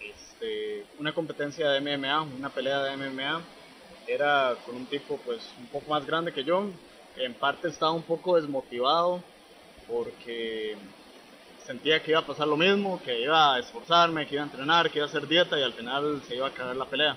este, 0.00 0.84
una 0.98 1.12
competencia 1.12 1.68
de 1.70 1.80
MMA, 1.80 2.22
una 2.22 2.48
pelea 2.48 2.82
de 2.82 2.92
MMA 2.96 3.42
era 4.06 4.56
con 4.64 4.76
un 4.76 4.86
tipo 4.86 5.18
pues 5.24 5.52
un 5.58 5.66
poco 5.66 5.90
más 5.90 6.06
grande 6.06 6.32
que 6.32 6.44
yo. 6.44 6.64
En 7.16 7.34
parte 7.34 7.68
estaba 7.68 7.92
un 7.92 8.02
poco 8.02 8.36
desmotivado 8.36 9.22
porque 9.88 10.76
sentía 11.66 12.02
que 12.02 12.12
iba 12.12 12.20
a 12.20 12.26
pasar 12.26 12.46
lo 12.46 12.56
mismo, 12.56 13.00
que 13.02 13.20
iba 13.20 13.54
a 13.54 13.58
esforzarme, 13.58 14.26
que 14.26 14.34
iba 14.34 14.44
a 14.44 14.46
entrenar, 14.46 14.90
que 14.90 14.98
iba 14.98 15.06
a 15.06 15.08
hacer 15.08 15.26
dieta 15.26 15.58
y 15.58 15.62
al 15.62 15.72
final 15.72 16.22
se 16.28 16.36
iba 16.36 16.46
a 16.46 16.52
caer 16.52 16.76
la 16.76 16.84
pelea. 16.84 17.16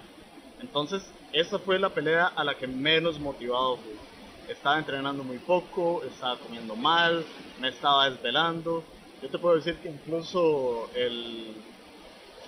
Entonces, 0.60 1.04
esa 1.32 1.60
fue 1.60 1.80
la 1.80 1.94
pelea 1.94 2.28
a 2.28 2.44
la 2.44 2.58
que 2.58 2.68
menos 2.68 3.20
motivado 3.20 3.84
fui. 3.84 4.02
Estaba 4.46 4.80
entrenando 4.80 5.24
muy 5.24 5.40
poco, 5.40 6.04
estaba 6.06 6.42
comiendo 6.42 6.76
mal, 6.76 7.28
me 7.58 7.70
estaba 7.70 8.10
desvelando. 8.10 8.88
Yo 9.22 9.30
te 9.30 9.38
puedo 9.40 9.56
decir 9.56 9.80
que 9.82 9.90
incluso 9.90 10.92
el, 10.94 11.66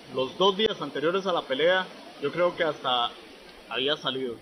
los 0.05 0.38
dos 0.38 0.57
días 0.57 0.81
anteriores 0.81 1.25
a 1.27 1.33
la 1.33 1.47
pelea, 1.47 1.88
yo 2.19 2.31
creo 2.31 2.55
que 2.55 2.63
hasta 2.63 3.11
había 3.69 3.97
salido. 3.97 4.41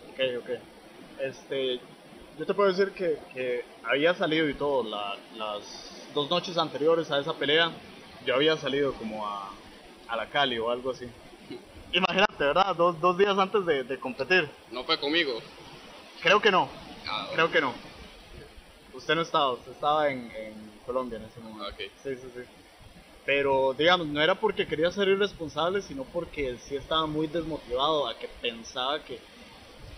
Ok, 0.00 0.18
ok. 0.40 0.50
Este, 1.16 1.80
yo 2.32 2.46
te 2.46 2.54
puedo 2.54 2.68
decir 2.72 2.94
que, 2.94 3.26
que 3.32 3.78
había 3.82 4.14
salido 4.14 4.48
y 4.48 4.56
todo. 4.56 4.84
las 5.30 6.06
dos 6.12 6.28
noches 6.30 6.56
anteriores 6.58 7.10
a 7.10 7.20
esa 7.20 7.38
pelea, 7.38 7.76
yo 8.20 8.34
había 8.34 8.56
salido 8.56 8.96
como 8.96 9.26
a, 9.26 9.60
a 10.06 10.16
la 10.16 10.28
Cali 10.30 10.58
o 10.58 10.70
algo 10.70 10.90
así. 10.90 11.06
Imagínate, 11.92 12.44
¿verdad? 12.44 12.74
Dos, 12.74 13.00
dos 13.00 13.18
días 13.18 13.36
antes 13.38 13.64
de, 13.66 13.84
de, 13.84 14.00
competir. 14.00 14.48
¿No 14.70 14.82
fue 14.84 14.98
conmigo? 14.98 15.40
Creo 16.22 16.40
que 16.40 16.50
no. 16.50 16.68
Ah, 17.06 17.28
Creo 17.34 17.50
que 17.50 17.60
no. 17.60 17.74
Usted 18.94 19.14
no 19.14 19.22
estaba, 19.22 19.52
usted 19.52 19.72
estaba 19.72 20.10
en, 20.10 20.30
en 20.34 20.80
Colombia 20.86 21.18
en 21.18 21.24
ese 21.24 21.40
momento. 21.40 21.72
Okay. 21.74 21.90
Sí, 22.02 22.16
sí, 22.16 22.28
sí. 22.34 22.42
Pero, 23.24 23.74
digamos, 23.74 24.06
no 24.06 24.20
era 24.20 24.34
porque 24.34 24.66
quería 24.66 24.90
ser 24.90 25.08
irresponsable, 25.08 25.82
sino 25.82 26.04
porque 26.04 26.56
sí 26.58 26.76
estaba 26.76 27.06
muy 27.06 27.26
desmotivado 27.26 28.08
a 28.08 28.18
que 28.18 28.28
pensaba 28.40 29.04
que 29.04 29.20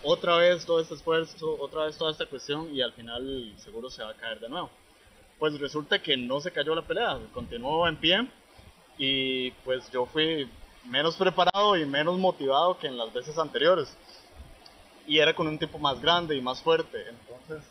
otra 0.03 0.37
vez 0.37 0.67
todo 0.67 0.81
este 0.81 0.95
esfuerzo, 0.95 1.57
otra 1.59 1.87
vez 1.87 1.97
toda 1.97 2.11
esta 2.11 2.27
cuestión 2.27 2.75
y 2.75 2.83
al 2.83 2.93
final 2.93 3.55
seguro 3.57 3.89
se 3.89 4.03
va 4.03 4.11
a 4.11 4.17
caer 4.17 4.41
de 4.41 4.49
nuevo. 4.49 4.71
Pues 5.39 5.59
resulta 5.59 6.03
que 6.03 6.17
no 6.17 6.41
se 6.41 6.51
cayó 6.51 6.75
la 6.75 6.83
pelea, 6.83 7.19
continuó 7.33 7.89
en 7.89 7.97
pie 7.97 8.29
y 8.99 9.51
pues 9.65 9.91
yo 9.91 10.07
fui 10.07 10.49
menos 10.85 11.17
preparado 11.17 11.77
y 11.77 11.85
menos 11.85 12.19
motivado 12.19 12.79
que 12.79 12.87
en 12.87 12.97
las 12.97 13.13
veces 13.13 13.39
anteriores. 13.39 13.97
Y 15.07 15.19
era 15.19 15.35
con 15.35 15.47
un 15.47 15.59
tipo 15.59 15.79
más 15.79 16.01
grande 16.01 16.37
y 16.37 16.41
más 16.41 16.63
fuerte, 16.63 17.05
entonces 17.09 17.63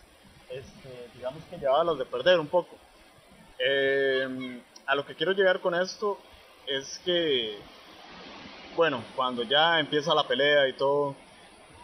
este, 0.50 1.10
digamos 1.16 1.44
que 1.50 1.58
llevaba 1.58 1.84
las 1.84 1.98
de 1.98 2.06
perder 2.06 2.40
un 2.40 2.48
poco. 2.48 2.76
Eh, 3.58 4.62
a 4.86 4.96
lo 4.96 5.06
que 5.06 5.16
quiero 5.16 5.32
llegar 5.32 5.60
con 5.62 5.74
esto 5.74 6.20
es 6.68 7.00
que, 7.06 7.58
bueno, 8.76 9.04
cuando 9.16 9.44
ya 9.44 9.80
empieza 9.80 10.14
la 10.14 10.28
pelea 10.28 10.68
y 10.68 10.74
todo, 10.74 11.16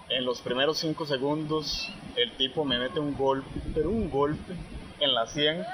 en 0.09 0.25
los 0.25 0.41
primeros 0.41 0.77
5 0.79 1.05
segundos 1.05 1.87
el 2.15 2.31
tipo 2.37 2.65
me 2.65 2.79
mete 2.79 2.99
un 2.99 3.15
golpe, 3.15 3.49
pero 3.73 3.89
un 3.89 4.09
golpe 4.09 4.55
en 4.99 5.13
la 5.13 5.27
100 5.27 5.65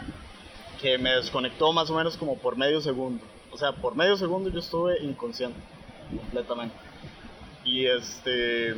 que 0.81 0.97
me 0.97 1.15
desconectó 1.15 1.71
más 1.71 1.89
o 1.89 1.95
menos 1.95 2.17
como 2.17 2.38
por 2.38 2.57
medio 2.57 2.81
segundo. 2.81 3.24
O 3.55 3.57
sea, 3.57 3.71
por 3.71 3.95
medio 3.95 4.17
segundo 4.17 4.50
yo 4.50 4.59
estuve 4.59 5.01
inconsciente 5.01 5.57
completamente. 6.19 6.75
Y 7.63 7.85
este, 7.85 8.75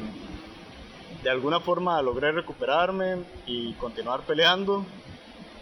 de 1.23 1.29
alguna 1.29 1.59
forma 1.59 1.99
logré 2.03 2.31
recuperarme 2.31 3.23
y 3.47 3.73
continuar 3.73 4.21
peleando 4.21 4.85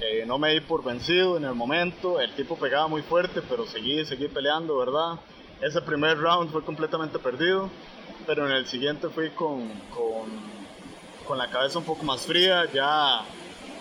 eh, 0.01 0.25
no 0.27 0.37
me 0.37 0.51
di 0.51 0.59
por 0.59 0.83
vencido 0.83 1.37
en 1.37 1.45
el 1.45 1.53
momento, 1.53 2.19
el 2.19 2.35
tipo 2.35 2.57
pegaba 2.57 2.87
muy 2.87 3.01
fuerte, 3.01 3.41
pero 3.41 3.65
seguí, 3.65 4.03
seguí 4.03 4.27
peleando, 4.27 4.77
¿verdad? 4.77 5.19
Ese 5.61 5.81
primer 5.81 6.17
round 6.17 6.51
fue 6.51 6.61
completamente 6.65 7.17
perdido, 7.17 7.69
pero 8.27 8.45
en 8.45 8.51
el 8.51 8.65
siguiente 8.65 9.07
fui 9.07 9.29
con, 9.29 9.69
con, 9.95 10.27
con 11.25 11.37
la 11.37 11.49
cabeza 11.49 11.79
un 11.79 11.85
poco 11.85 12.03
más 12.03 12.25
fría, 12.25 12.65
ya 12.73 13.21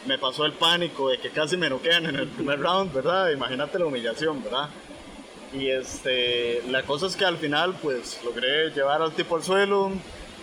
me 0.07 0.17
pasó 0.17 0.45
el 0.45 0.53
pánico 0.53 1.09
de 1.09 1.19
que 1.19 1.31
casi 1.31 1.57
me 1.57 1.69
noquean 1.69 2.07
en 2.07 2.15
el 2.15 2.29
primer 2.29 2.61
round, 2.61 2.93
¿verdad? 2.93 3.31
Imagínate 3.31 3.81
la 3.81 3.87
humillación, 3.87 4.41
¿verdad? 4.45 4.69
Y 5.55 5.69
este, 5.69 6.63
la 6.69 6.83
cosa 6.83 7.07
es 7.07 7.17
que 7.17 7.25
al 7.25 7.37
final 7.37 7.77
pues 7.81 8.21
logré 8.25 8.71
llevar 8.71 9.01
al 9.01 9.13
tipo 9.13 9.37
al 9.37 9.45
suelo, 9.45 9.93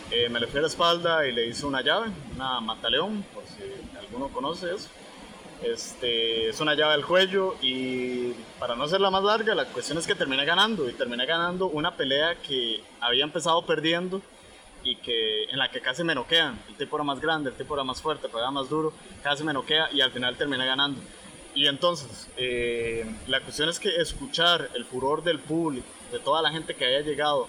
eh, 0.10 0.30
me 0.30 0.40
le 0.40 0.48
fui 0.48 0.60
a 0.60 0.62
la 0.62 0.68
espalda 0.70 1.28
y 1.28 1.34
le 1.34 1.48
hice 1.48 1.66
una 1.66 1.82
llave, 1.82 2.10
una 2.34 2.62
mataleón, 2.62 3.24
por 3.34 3.44
si 3.46 3.62
alguno 4.00 4.30
conoce 4.30 4.74
eso. 4.74 4.88
Este, 5.62 6.50
es 6.50 6.60
una 6.60 6.76
llave 6.76 6.94
del 6.94 7.06
cuello 7.06 7.56
y 7.62 8.34
para 8.58 8.76
no 8.76 8.86
hacerla 8.86 9.12
más 9.12 9.24
larga, 9.24 9.54
la 9.54 9.66
cuestión 9.66 9.98
es 9.98 10.08
que 10.08 10.16
terminé 10.16 10.46
ganando 10.46 10.90
y 10.90 10.94
terminé 10.94 11.26
ganando 11.26 11.68
una 11.68 11.96
pelea 11.96 12.36
que 12.36 12.82
había 13.00 13.26
empezado 13.26 13.64
perdiendo 13.66 14.22
y 14.84 14.96
que 14.96 15.44
en 15.44 15.60
la 15.60 15.70
que 15.70 15.82
casi 15.82 16.04
me 16.04 16.16
noquean. 16.16 16.58
El 16.70 16.76
tipo 16.76 16.96
era 16.96 17.04
más 17.04 17.20
grande, 17.20 17.50
el 17.50 17.56
tipo 17.56 17.74
era 17.74 17.84
más 17.84 18.02
fuerte, 18.02 18.30
pegaba 18.30 18.50
más 18.50 18.70
duro, 18.70 18.94
casi 19.22 19.44
me 19.44 19.54
noquea 19.54 19.90
y 19.92 20.00
al 20.00 20.12
final 20.12 20.38
terminé 20.38 20.66
ganando. 20.66 21.02
Y 21.54 21.68
entonces, 21.68 22.28
eh, 22.38 23.06
la 23.28 23.42
cuestión 23.42 23.70
es 23.70 23.80
que 23.80 23.90
escuchar 23.98 24.70
el 24.74 24.86
furor 24.86 25.24
del 25.24 25.40
público, 25.40 25.88
de 26.12 26.20
toda 26.20 26.42
la 26.42 26.52
gente 26.52 26.76
que 26.76 26.86
había 26.86 27.02
llegado, 27.02 27.48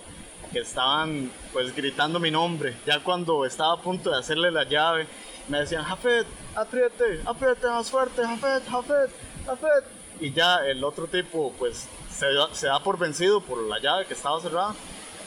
que 0.53 0.61
estaban 0.61 1.31
pues 1.53 1.75
gritando 1.75 2.19
mi 2.19 2.31
nombre, 2.31 2.75
ya 2.87 3.01
cuando 3.01 3.45
estaba 3.47 3.75
a 3.75 3.81
punto 3.81 4.11
de 4.11 4.19
hacerle 4.19 4.51
la 4.51 4.65
llave, 4.65 5.07
me 5.49 5.61
decían, 5.61 5.85
Jafet, 5.85 6.27
apriete, 6.55 7.21
apriete 7.25 7.67
más 7.69 7.91
fuerte, 7.91 8.23
Jafet, 8.23 8.69
Jafet, 8.69 9.11
Jafet. 9.47 9.85
Y 10.21 10.33
ya 10.33 10.57
el 10.67 10.85
otro 10.85 11.07
tipo 11.07 11.53
pues 11.59 11.89
se, 12.11 12.27
se 12.53 12.67
da 12.67 12.81
por 12.83 12.99
vencido 12.99 13.41
por 13.41 13.63
la 13.63 13.79
llave 13.79 14.07
que 14.07 14.15
estaba 14.15 14.41
cerrada 14.41 14.75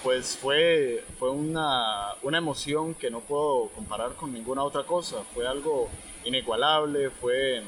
pues 0.06 0.38
fue, 0.38 1.04
fue 1.18 1.32
una, 1.32 2.14
una, 2.22 2.38
emoción 2.38 2.94
que 2.94 3.10
no 3.10 3.22
puedo 3.22 3.70
comparar 3.70 4.14
con 4.14 4.32
ninguna 4.32 4.62
otra 4.62 4.84
cosa. 4.84 5.24
Fue 5.34 5.48
algo 5.48 5.90
inigualable, 6.24 7.10
fue 7.10 7.64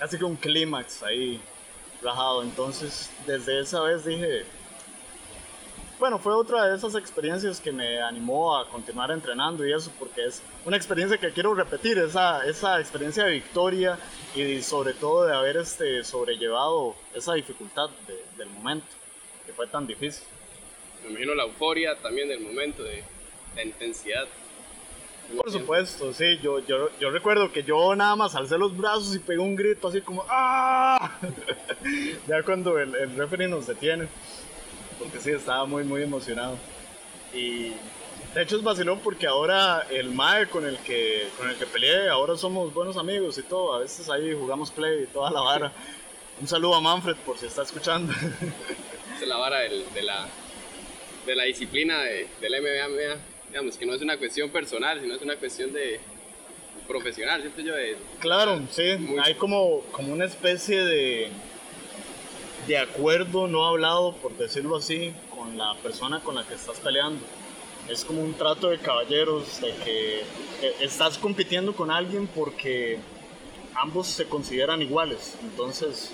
casi 0.00 0.18
que 0.18 0.24
un 0.24 0.34
clímax 0.34 1.04
ahí 1.04 1.40
rajado. 2.02 2.42
Entonces, 2.42 3.08
desde 3.24 3.60
esa 3.60 3.80
vez 3.82 4.04
dije, 4.04 4.42
bueno, 6.00 6.18
fue 6.18 6.34
otra 6.34 6.66
de 6.66 6.76
esas 6.76 6.96
experiencias 6.96 7.60
que 7.60 7.70
me 7.70 8.00
animó 8.02 8.56
a 8.56 8.68
continuar 8.68 9.12
entrenando 9.12 9.64
y 9.64 9.72
eso, 9.72 9.92
porque 9.96 10.24
es 10.26 10.42
una 10.64 10.76
experiencia 10.76 11.16
que 11.16 11.30
quiero 11.30 11.54
repetir, 11.54 11.98
esa, 11.98 12.44
esa 12.44 12.80
experiencia 12.80 13.24
de 13.26 13.32
victoria 13.32 13.96
y 14.34 14.60
sobre 14.62 14.94
todo 14.94 15.26
de 15.26 15.34
haber 15.34 15.58
este, 15.58 16.02
sobrellevado 16.02 16.96
esa 17.14 17.34
dificultad 17.34 17.90
del 18.36 18.48
momento, 18.50 18.88
que 19.46 19.52
fue 19.52 19.68
tan 19.68 19.86
difícil 19.86 20.24
me 21.04 21.10
imagino 21.10 21.34
la 21.34 21.44
euforia 21.44 21.96
también 21.96 22.28
del 22.28 22.40
momento, 22.40 22.82
de 22.82 23.02
la 23.56 23.62
intensidad. 23.62 24.26
Por 25.36 25.50
supuesto, 25.50 26.12
sí, 26.12 26.38
yo, 26.42 26.58
yo, 26.60 26.90
yo 26.98 27.10
recuerdo 27.10 27.52
que 27.52 27.62
yo 27.62 27.94
nada 27.94 28.16
más 28.16 28.34
alcé 28.34 28.58
los 28.58 28.76
brazos 28.76 29.14
y 29.14 29.18
pegué 29.18 29.38
un 29.38 29.54
grito 29.54 29.88
así 29.88 30.00
como 30.00 30.24
¡Ah! 30.28 31.18
ya 32.26 32.42
cuando 32.42 32.78
el, 32.78 32.94
el 32.94 33.16
referee 33.16 33.48
nos 33.48 33.66
detiene, 33.66 34.08
porque 34.98 35.20
sí, 35.20 35.30
estaba 35.30 35.66
muy, 35.66 35.84
muy 35.84 36.02
emocionado. 36.02 36.56
Y 37.32 37.72
de 38.34 38.42
hecho 38.42 38.56
es 38.56 38.62
vacilón 38.62 39.00
porque 39.00 39.26
ahora 39.26 39.86
el 39.90 40.10
Mae 40.10 40.46
con 40.48 40.66
el 40.66 40.78
que 40.78 41.28
con 41.38 41.48
el 41.48 41.56
que 41.56 41.66
peleé, 41.66 42.08
ahora 42.08 42.36
somos 42.36 42.72
buenos 42.74 42.96
amigos 42.96 43.38
y 43.38 43.42
todo. 43.42 43.74
A 43.74 43.78
veces 43.80 44.08
ahí 44.10 44.34
jugamos 44.34 44.70
play 44.70 45.04
y 45.04 45.06
toda 45.06 45.30
la 45.30 45.40
vara. 45.40 45.72
Un 46.40 46.48
saludo 46.48 46.74
a 46.74 46.80
Manfred 46.80 47.16
por 47.24 47.38
si 47.38 47.46
está 47.46 47.62
escuchando. 47.62 48.12
es 49.20 49.28
la 49.28 49.36
vara 49.36 49.58
de 49.60 50.02
la 50.02 50.28
de 51.26 51.36
la 51.36 51.44
disciplina 51.44 52.00
de, 52.00 52.28
del 52.40 52.54
MMA, 52.62 53.16
digamos, 53.50 53.76
que 53.76 53.84
no 53.84 53.94
es 53.94 54.02
una 54.02 54.16
cuestión 54.16 54.50
personal, 54.50 55.00
sino 55.00 55.14
es 55.14 55.22
una 55.22 55.36
cuestión 55.36 55.72
de 55.72 56.00
profesional, 56.86 57.40
¿cierto 57.40 57.60
yo? 57.60 57.74
De, 57.74 57.96
claro, 58.20 58.60
sí, 58.70 58.82
hay 59.22 59.34
como, 59.34 59.82
como 59.92 60.12
una 60.12 60.24
especie 60.24 60.82
de, 60.84 61.28
de 62.66 62.78
acuerdo 62.78 63.48
no 63.48 63.66
hablado, 63.66 64.14
por 64.16 64.36
decirlo 64.36 64.76
así, 64.76 65.12
con 65.34 65.58
la 65.58 65.74
persona 65.82 66.20
con 66.20 66.34
la 66.34 66.44
que 66.44 66.54
estás 66.54 66.78
peleando. 66.78 67.20
Es 67.88 68.04
como 68.04 68.22
un 68.22 68.34
trato 68.34 68.70
de 68.70 68.78
caballeros, 68.78 69.60
de 69.60 69.74
que 69.84 70.22
estás 70.80 71.18
compitiendo 71.18 71.74
con 71.74 71.90
alguien 71.90 72.28
porque 72.28 72.98
ambos 73.74 74.06
se 74.06 74.26
consideran 74.26 74.80
iguales. 74.80 75.36
Entonces, 75.42 76.12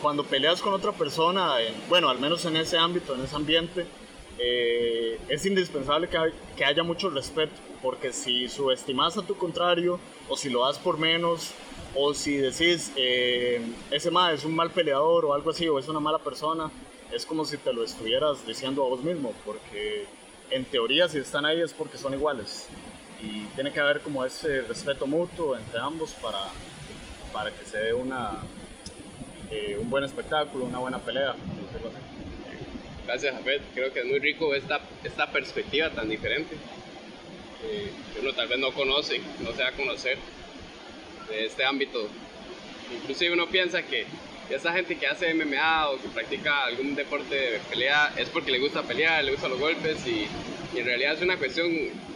cuando 0.00 0.22
peleas 0.24 0.60
con 0.60 0.74
otra 0.74 0.92
persona, 0.92 1.56
bueno, 1.88 2.08
al 2.08 2.20
menos 2.20 2.44
en 2.44 2.56
ese 2.56 2.78
ámbito, 2.78 3.14
en 3.14 3.24
ese 3.24 3.34
ambiente, 3.34 3.86
eh, 4.38 5.18
es 5.28 5.46
indispensable 5.46 6.08
que, 6.08 6.18
que, 6.56 6.64
haya 6.64 6.82
mucho 6.82 7.10
respeto, 7.10 7.52
porque 7.82 8.12
si 8.12 8.48
subestimas 8.48 9.16
a 9.16 9.22
tu 9.22 9.36
contrario, 9.36 9.98
o 10.28 10.36
si 10.36 10.50
lo 10.50 10.66
das 10.66 10.78
por 10.78 10.98
menos, 10.98 11.52
o 11.94 12.14
si 12.14 12.36
decís, 12.36 12.92
eh, 12.96 13.60
ese 13.90 14.10
mal 14.10 14.34
es 14.34 14.44
un 14.44 14.54
mal 14.54 14.70
peleador 14.70 15.24
o 15.24 15.34
algo 15.34 15.50
así, 15.50 15.68
o 15.68 15.78
es 15.78 15.88
una 15.88 16.00
mala 16.00 16.18
persona, 16.18 16.70
es 17.12 17.24
como 17.24 17.44
si 17.44 17.56
te 17.58 17.72
lo 17.72 17.84
estuvieras 17.84 18.44
diciendo 18.46 18.84
a 18.84 18.88
vos 18.88 19.02
mismo, 19.04 19.32
porque 19.44 20.06
en 20.50 20.64
teoría 20.64 21.08
si 21.08 21.18
están 21.18 21.44
ahí 21.44 21.60
es 21.60 21.72
porque 21.72 21.98
son 21.98 22.14
iguales. 22.14 22.66
Y 23.22 23.44
tiene 23.54 23.72
que 23.72 23.80
haber 23.80 24.00
como 24.00 24.24
ese 24.24 24.62
respeto 24.62 25.06
mutuo 25.06 25.56
entre 25.56 25.80
ambos 25.80 26.12
para, 26.14 26.40
para 27.32 27.50
que 27.50 27.64
se 27.64 27.78
dé 27.78 27.94
una, 27.94 28.32
eh, 29.50 29.78
un 29.80 29.88
buen 29.88 30.04
espectáculo, 30.04 30.64
una 30.64 30.78
buena 30.78 30.98
pelea. 30.98 31.34
Gracias, 33.06 33.34
Jafet. 33.34 33.62
Creo 33.74 33.92
que 33.92 34.00
es 34.00 34.06
muy 34.06 34.18
rico 34.18 34.54
esta, 34.54 34.80
esta 35.02 35.30
perspectiva 35.30 35.90
tan 35.90 36.08
diferente 36.08 36.56
eh, 37.64 37.90
que 38.12 38.20
uno 38.20 38.32
tal 38.32 38.48
vez 38.48 38.58
no 38.58 38.72
conoce, 38.72 39.20
no 39.40 39.52
se 39.52 39.62
va 39.62 39.68
a 39.68 39.72
conocer 39.72 40.16
de 41.28 41.46
este 41.46 41.64
ámbito. 41.64 42.08
Inclusive 42.94 43.32
uno 43.32 43.46
piensa 43.48 43.82
que 43.82 44.06
esa 44.50 44.72
gente 44.72 44.96
que 44.96 45.06
hace 45.06 45.32
MMA 45.34 45.90
o 45.90 46.00
que 46.00 46.08
practica 46.08 46.64
algún 46.64 46.94
deporte 46.94 47.34
de 47.34 47.58
pelea 47.70 48.12
es 48.16 48.28
porque 48.28 48.50
le 48.50 48.58
gusta 48.58 48.82
pelear, 48.82 49.24
le 49.24 49.32
gustan 49.32 49.50
los 49.50 49.60
golpes 49.60 50.06
y, 50.06 50.26
en 50.76 50.84
realidad 50.84 51.14
es 51.14 51.22
una 51.22 51.36
cuestión 51.36 51.70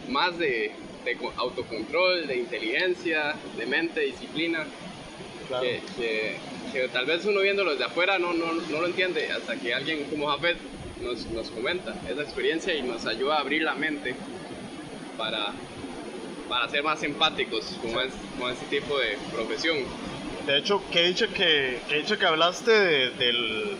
más 0.09 0.37
de, 0.37 0.71
de 1.05 1.17
autocontrol, 1.37 2.27
de 2.27 2.35
inteligencia, 2.35 3.35
de 3.57 3.65
mente, 3.65 4.01
disciplina. 4.01 4.65
Que, 5.61 6.35
que 6.71 6.87
tal 6.89 7.05
vez 7.07 7.25
uno 7.25 7.39
viéndolo 7.39 7.71
desde 7.71 7.85
afuera 7.85 8.19
no, 8.19 8.33
no, 8.33 8.53
no 8.53 8.81
lo 8.81 8.85
entiende 8.85 9.31
hasta 9.31 9.55
que 9.55 9.73
alguien 9.73 10.03
como 10.03 10.27
Jafet 10.27 10.57
nos, 11.01 11.25
nos, 11.27 11.49
comenta 11.49 11.95
esa 12.09 12.21
experiencia 12.21 12.73
y 12.75 12.81
nos 12.81 13.05
ayuda 13.05 13.37
a 13.37 13.39
abrir 13.39 13.63
la 13.63 13.75
mente 13.75 14.15
para, 15.17 15.53
para 16.47 16.69
ser 16.69 16.83
más 16.83 17.01
empáticos 17.03 17.77
con, 17.81 17.91
es, 17.91 18.13
con 18.37 18.51
este 18.51 18.79
tipo 18.79 18.97
de 18.97 19.17
profesión. 19.31 19.77
De 20.45 20.57
hecho, 20.57 20.81
que 20.91 21.05
he 21.05 21.07
dicho 21.07 21.27
que, 21.33 21.79
he 21.89 21.97
dicho 21.97 22.17
que 22.17 22.25
hablaste 22.25 22.71
de, 22.71 23.09
del, 23.11 23.77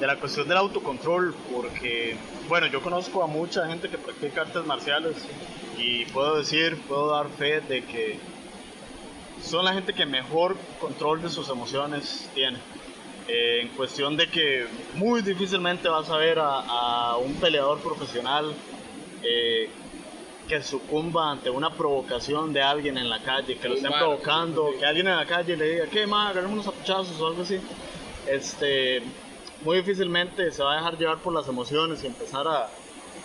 de 0.00 0.06
la 0.06 0.16
cuestión 0.16 0.48
del 0.48 0.58
autocontrol, 0.58 1.34
porque, 1.52 2.16
bueno, 2.48 2.66
yo 2.66 2.80
conozco 2.80 3.22
a 3.22 3.26
mucha 3.26 3.66
gente 3.66 3.88
que 3.88 3.98
practica 3.98 4.42
artes 4.42 4.64
marciales 4.64 5.16
y 5.78 6.04
puedo 6.06 6.36
decir, 6.36 6.76
puedo 6.88 7.10
dar 7.10 7.28
fe 7.28 7.60
de 7.60 7.84
que 7.84 8.18
son 9.42 9.64
la 9.64 9.74
gente 9.74 9.92
que 9.92 10.06
mejor 10.06 10.56
control 10.80 11.22
de 11.22 11.28
sus 11.28 11.48
emociones 11.48 12.28
tiene. 12.34 12.58
Eh, 13.26 13.62
en 13.62 13.68
cuestión 13.68 14.16
de 14.16 14.28
que 14.28 14.66
muy 14.94 15.22
difícilmente 15.22 15.88
vas 15.88 16.10
a 16.10 16.16
ver 16.18 16.38
a, 16.38 17.16
un 17.16 17.34
peleador 17.36 17.78
profesional 17.80 18.52
eh, 19.22 19.70
que 20.46 20.62
sucumba 20.62 21.30
ante 21.30 21.48
una 21.48 21.70
provocación 21.70 22.52
de 22.52 22.60
alguien 22.60 22.98
en 22.98 23.08
la 23.08 23.22
calle, 23.22 23.56
que 23.56 23.68
lo 23.68 23.76
estén 23.76 23.92
provocando, 23.92 24.70
que 24.78 24.84
alguien 24.84 25.08
en 25.08 25.16
la 25.16 25.24
calle 25.24 25.56
le 25.56 25.70
diga, 25.70 25.86
¿qué 25.86 26.06
más? 26.06 26.32
Agarremos 26.32 26.52
unos 26.54 26.68
apuchazos 26.68 27.18
o 27.18 27.26
algo 27.28 27.42
así. 27.42 27.58
Este, 28.26 29.02
muy 29.64 29.78
difícilmente 29.78 30.50
se 30.50 30.62
va 30.62 30.74
a 30.74 30.76
dejar 30.76 30.98
llevar 30.98 31.18
por 31.18 31.32
las 31.32 31.48
emociones 31.48 32.04
y 32.04 32.06
empezar 32.06 32.46
a, 32.46 32.68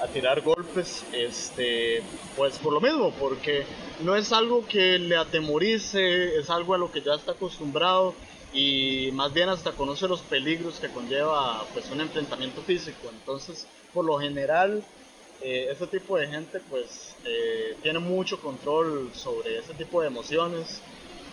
a 0.01 0.07
tirar 0.11 0.41
golpes, 0.41 1.05
este, 1.13 2.03
pues 2.35 2.57
por 2.59 2.73
lo 2.73 2.81
mismo, 2.81 3.13
porque 3.19 3.65
no 4.01 4.15
es 4.15 4.31
algo 4.31 4.65
que 4.65 4.97
le 4.97 5.17
atemorice, 5.17 6.37
es 6.37 6.49
algo 6.49 6.73
a 6.73 6.77
lo 6.77 6.91
que 6.91 7.01
ya 7.01 7.13
está 7.13 7.33
acostumbrado 7.33 8.15
y 8.53 9.11
más 9.11 9.33
bien 9.33 9.49
hasta 9.49 9.73
conoce 9.73 10.07
los 10.07 10.23
peligros 10.23 10.79
que 10.79 10.89
conlleva 10.89 11.67
pues 11.73 11.91
un 11.91 12.01
enfrentamiento 12.01 12.63
físico. 12.63 13.09
Entonces, 13.09 13.67
por 13.93 14.05
lo 14.05 14.17
general, 14.19 14.83
eh, 15.41 15.67
ese 15.69 15.87
tipo 15.87 16.17
de 16.17 16.27
gente 16.27 16.59
pues 16.69 17.15
eh, 17.25 17.77
tiene 17.81 17.99
mucho 17.99 18.41
control 18.41 19.13
sobre 19.13 19.57
ese 19.57 19.73
tipo 19.73 20.01
de 20.01 20.07
emociones 20.07 20.81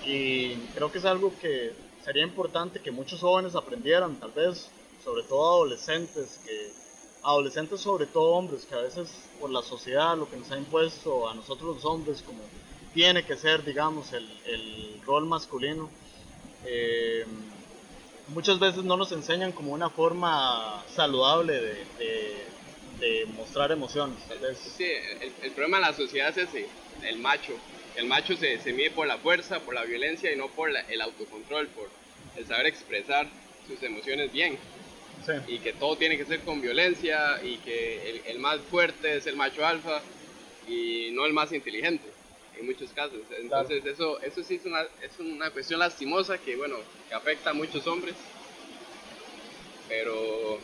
y 0.04 0.56
creo 0.68 0.90
que 0.90 0.98
es 0.98 1.04
algo 1.04 1.32
que 1.38 1.72
sería 2.00 2.24
importante 2.24 2.80
que 2.80 2.90
muchos 2.90 3.20
jóvenes 3.20 3.56
aprendieran, 3.56 4.18
tal 4.20 4.32
vez, 4.32 4.70
sobre 5.02 5.22
todo 5.24 5.54
adolescentes 5.54 6.40
que 6.44 6.85
adolescentes, 7.26 7.80
sobre 7.80 8.06
todo 8.06 8.30
hombres, 8.30 8.64
que 8.64 8.74
a 8.74 8.82
veces 8.82 9.10
por 9.40 9.50
la 9.50 9.62
sociedad, 9.62 10.16
lo 10.16 10.30
que 10.30 10.36
nos 10.36 10.50
ha 10.52 10.56
impuesto 10.56 11.28
a 11.28 11.34
nosotros 11.34 11.76
los 11.76 11.84
hombres, 11.84 12.22
como 12.22 12.38
tiene 12.94 13.24
que 13.24 13.36
ser, 13.36 13.64
digamos, 13.64 14.12
el, 14.12 14.26
el 14.46 15.00
rol 15.04 15.26
masculino, 15.26 15.90
eh, 16.64 17.26
muchas 18.28 18.58
veces 18.58 18.84
no 18.84 18.96
nos 18.96 19.12
enseñan 19.12 19.52
como 19.52 19.72
una 19.72 19.90
forma 19.90 20.82
saludable 20.94 21.60
de, 21.60 21.86
de, 23.00 23.26
mostrar 23.36 23.72
emociones. 23.72 24.18
Sí, 24.76 24.84
el, 24.84 25.32
el, 25.42 25.50
problema 25.52 25.78
de 25.78 25.82
la 25.82 25.92
sociedad 25.92 26.30
es 26.30 26.48
ese, 26.48 26.68
el 27.02 27.18
macho. 27.18 27.52
El 27.96 28.06
macho 28.06 28.36
se, 28.36 28.58
se 28.60 28.72
mide 28.72 28.90
por 28.90 29.06
la 29.06 29.18
fuerza, 29.18 29.60
por 29.60 29.74
la 29.74 29.84
violencia 29.84 30.32
y 30.32 30.36
no 30.36 30.48
por 30.48 30.70
el 30.70 31.00
autocontrol, 31.00 31.68
por 31.68 31.88
el 32.36 32.46
saber 32.46 32.66
expresar 32.66 33.28
sus 33.66 33.82
emociones 33.82 34.32
bien. 34.32 34.58
Y 35.48 35.58
que 35.58 35.72
todo 35.72 35.96
tiene 35.96 36.16
que 36.16 36.24
ser 36.24 36.40
con 36.40 36.60
violencia 36.60 37.40
y 37.42 37.56
que 37.58 38.10
el, 38.10 38.22
el, 38.26 38.38
más 38.38 38.60
fuerte 38.60 39.16
es 39.16 39.26
el 39.26 39.36
macho 39.36 39.66
alfa 39.66 40.00
y 40.68 41.10
no 41.12 41.26
el 41.26 41.32
más 41.32 41.52
inteligente 41.52 42.04
en 42.58 42.66
muchos 42.66 42.90
casos. 42.90 43.20
Entonces 43.38 43.84
eso, 43.84 44.20
eso 44.20 44.42
sí 44.42 44.56
es 44.56 44.64
una, 44.64 44.82
es 44.82 45.18
una 45.18 45.50
cuestión 45.50 45.80
lastimosa 45.80 46.38
que, 46.38 46.56
bueno, 46.56 46.76
que 47.08 47.14
afecta 47.14 47.50
a 47.50 47.54
muchos 47.54 47.86
hombres. 47.86 48.14
Pero 49.88 50.58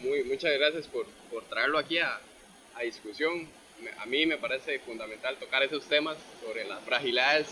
muy, 0.00 0.24
muchas 0.24 0.52
gracias 0.58 0.86
por, 0.86 1.06
por 1.30 1.44
traerlo 1.44 1.78
aquí 1.78 1.98
a, 1.98 2.20
a 2.74 2.82
discusión. 2.82 3.48
A 3.98 4.06
mí 4.06 4.26
me 4.26 4.38
parece 4.38 4.78
fundamental 4.80 5.36
tocar 5.36 5.62
esos 5.62 5.84
temas 5.84 6.16
sobre 6.44 6.64
las 6.64 6.82
fragilidades 6.84 7.46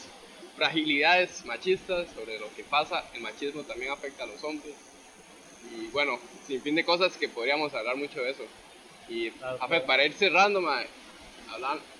fragilidades 0.56 1.44
machistas, 1.46 2.10
sobre 2.14 2.38
lo 2.38 2.54
que 2.54 2.64
pasa, 2.64 3.04
el 3.14 3.22
machismo 3.22 3.62
también 3.62 3.92
afecta 3.92 4.24
a 4.24 4.26
los 4.26 4.44
hombres. 4.44 4.74
Y 5.74 5.86
bueno, 5.88 6.18
sin 6.46 6.60
fin 6.62 6.74
de 6.74 6.84
cosas 6.84 7.16
que 7.16 7.28
podríamos 7.28 7.72
hablar 7.74 7.96
mucho 7.96 8.20
de 8.22 8.30
eso. 8.30 8.44
Y 9.08 9.30
para 9.86 10.04
ir 10.04 10.12
cerrando, 10.14 10.62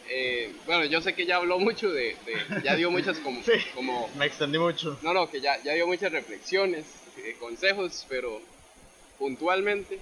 eh, 0.08 0.52
bueno, 0.66 0.84
yo 0.84 1.00
sé 1.00 1.14
que 1.14 1.26
ya 1.26 1.36
habló 1.36 1.58
mucho 1.58 1.90
de, 1.90 2.16
ya 2.62 2.76
dio 2.76 2.90
muchas 2.90 3.18
como, 3.18 3.42
como... 3.74 4.08
Me 4.16 4.26
extendí 4.26 4.58
mucho. 4.58 4.98
No, 5.02 5.12
no, 5.12 5.30
que 5.30 5.40
ya, 5.40 5.60
ya 5.62 5.74
dio 5.74 5.86
muchas 5.86 6.12
reflexiones, 6.12 6.84
eh, 7.18 7.36
consejos, 7.38 8.06
pero 8.08 8.40
puntualmente 9.18 9.98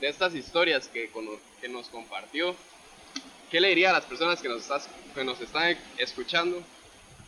de 0.00 0.08
estas 0.08 0.34
historias 0.34 0.88
que, 0.88 1.10
que 1.60 1.68
nos 1.68 1.88
compartió, 1.88 2.54
¿qué 3.50 3.60
le 3.60 3.68
diría 3.68 3.90
a 3.90 3.94
las 3.94 4.04
personas 4.04 4.40
que 4.40 4.48
nos, 4.48 4.68
que 5.14 5.24
nos 5.24 5.40
están 5.40 5.76
escuchando 5.98 6.62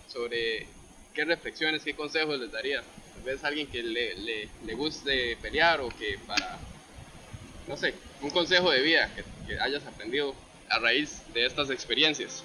sobre 0.08 0.66
qué 1.14 1.24
reflexiones, 1.24 1.82
qué 1.82 1.94
consejos 1.94 2.38
les 2.38 2.50
daría. 2.50 2.82
Tal 3.24 3.32
vez 3.32 3.44
alguien 3.44 3.66
que 3.68 3.82
le, 3.82 4.14
le, 4.16 4.48
le 4.66 4.74
guste 4.74 5.38
pelear 5.40 5.80
o 5.80 5.88
que 5.88 6.18
para, 6.26 6.58
no 7.66 7.74
sé, 7.74 7.94
un 8.20 8.28
consejo 8.28 8.70
de 8.70 8.82
vida 8.82 9.10
que, 9.14 9.58
hayas 9.58 9.86
aprendido 9.86 10.34
a 10.68 10.78
raíz 10.78 11.22
de 11.32 11.46
estas 11.46 11.70
experiencias. 11.70 12.44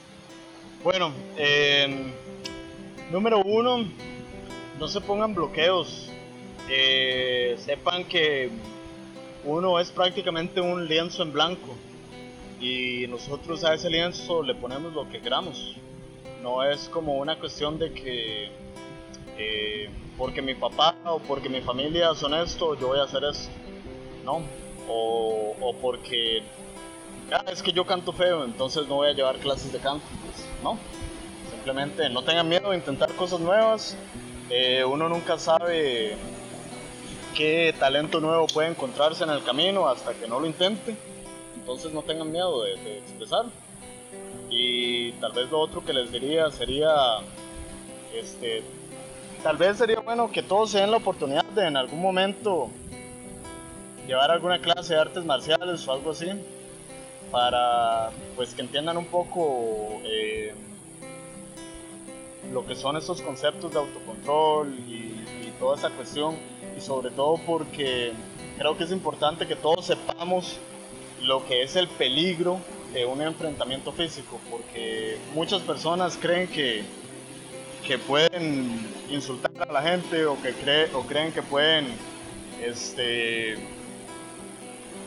Bueno, 0.82 1.12
número 3.12 3.42
uno, 3.42 3.89
no 4.80 4.88
se 4.88 5.02
pongan 5.02 5.36
bloqueos. 5.36 6.10
Eh, 6.70 7.58
sepan 7.60 8.06
que 8.06 8.50
uno 9.44 9.82
es 9.82 9.92
prácticamente 9.92 10.62
un 10.62 10.88
lienzo 10.88 11.24
en 11.24 11.34
blanco 11.34 11.76
y 12.62 13.06
nosotros 13.08 13.65
a 13.65 13.74
ese 13.74 13.89
lienzo 13.89 14.44
le 14.44 14.56
ponemos 14.56 14.94
lo 14.94 15.10
que 15.10 15.20
queramos. 15.20 15.76
No 16.42 16.63
es 16.63 16.88
como 16.88 17.18
una 17.18 17.38
cuestión 17.38 17.78
de 17.80 17.92
que 17.92 18.50
eh, 19.39 19.89
porque 20.17 20.41
mi 20.41 20.54
papá 20.54 20.97
o 21.06 21.19
porque 21.19 21.47
mi 21.47 21.62
familia 21.62 22.13
son 22.13 22.34
esto, 22.34 22.78
yo 22.78 22.88
voy 22.88 22.99
a 22.99 23.04
hacer 23.04 23.23
eso. 23.23 23.49
No. 24.25 24.41
O, 24.89 25.73
porque 25.82 26.43
es 27.52 27.63
que 27.63 27.71
yo 27.71 27.86
canto 27.86 28.12
feo, 28.12 28.43
entonces 28.43 28.88
no 28.88 28.95
voy 28.95 29.10
a 29.10 29.13
llevar 29.13 29.38
clases 29.38 29.71
de 29.71 29.80
canto. 29.80 30.06
Pues, 30.25 30.45
no. 30.62 30.78
Simplemente 31.52 32.10
no 32.10 32.21
tengan 32.23 32.49
miedo 32.49 32.71
de 32.71 32.78
intentar 32.78 33.13
cosas 33.13 33.39
nuevas. 33.39 33.95
Eh, 34.49 34.84
uno 34.84 35.08
nunca 35.08 35.38
sabe 35.38 36.17
qué 37.36 37.73
talento 37.80 38.19
nuevo 38.19 38.47
puede 38.47 38.69
encontrarse 38.69 39.23
en 39.23 39.30
el 39.30 39.43
camino 39.43 39.88
hasta 39.88 40.13
que 40.13 40.28
no 40.28 40.39
lo 40.39 40.47
intente. 40.47 40.97
Entonces 41.56 41.93
no 41.93 42.02
tengan 42.02 42.30
miedo 42.30 42.63
de, 42.63 42.75
de 42.75 42.97
expresar. 42.97 43.45
Y 44.49 45.13
tal 45.13 45.32
vez 45.32 45.49
lo 45.49 45.60
otro 45.60 45.86
que 45.86 45.93
les 45.93 46.12
diría 46.12 46.49
sería, 46.52 46.89
este, 48.13 48.63
tal 49.43 49.58
vez 49.58 49.78
sería 49.78 49.99
bueno 49.99 50.32
que 50.32 50.43
todos 50.43 50.71
se 50.71 50.80
den 50.80 50.91
la 50.91 50.97
oportunidad 50.97 51.45
de 51.45 51.67
en 51.67 51.78
algún 51.78 52.02
momento 52.02 52.69
llevar 54.08 54.32
alguna 54.32 54.60
clase 54.60 54.95
de 54.95 54.99
artes 54.99 55.23
marciales 55.23 55.88
o 55.88 55.91
algo 55.93 56.12
así, 56.12 56.28
para 57.32 58.10
pues 58.36 58.54
que 58.54 58.62
entiendan 58.62 58.97
un 58.97 59.06
poco 59.06 60.02
eh, 60.04 60.54
lo 62.52 62.65
que 62.65 62.75
son 62.75 62.97
esos 62.97 63.21
conceptos 63.21 63.71
de 63.71 63.80
autocontrol 63.80 64.73
y, 64.88 65.25
y 65.45 65.54
toda 65.60 65.78
esa 65.78 65.89
cuestión, 65.91 66.36
y 66.75 66.82
sobre 66.82 67.12
todo 67.12 67.36
porque 67.45 68.13
creo 68.58 68.75
que 68.78 68.84
es 68.84 68.91
importante 68.91 69.47
que 69.47 69.56
todos 69.56 69.86
sepamos 69.86 70.58
lo 71.21 71.45
que 71.45 71.62
es 71.63 71.75
el 71.75 71.88
peligro 71.88 72.60
de 72.93 73.06
un 73.06 73.21
enfrentamiento 73.21 73.91
físico, 73.91 74.39
porque 74.49 75.17
muchas 75.36 75.62
personas 75.62 76.17
creen 76.19 76.47
que, 76.47 76.84
que 77.89 77.97
pueden 77.97 78.69
insultar 79.10 79.52
a 79.67 79.73
la 79.73 79.82
gente 79.82 80.23
o 80.28 80.39
que 80.39 80.54
cree, 80.54 80.93
o 80.93 81.02
creen 81.08 81.32
que 81.32 81.41
pueden 81.41 81.88
este, 82.63 83.58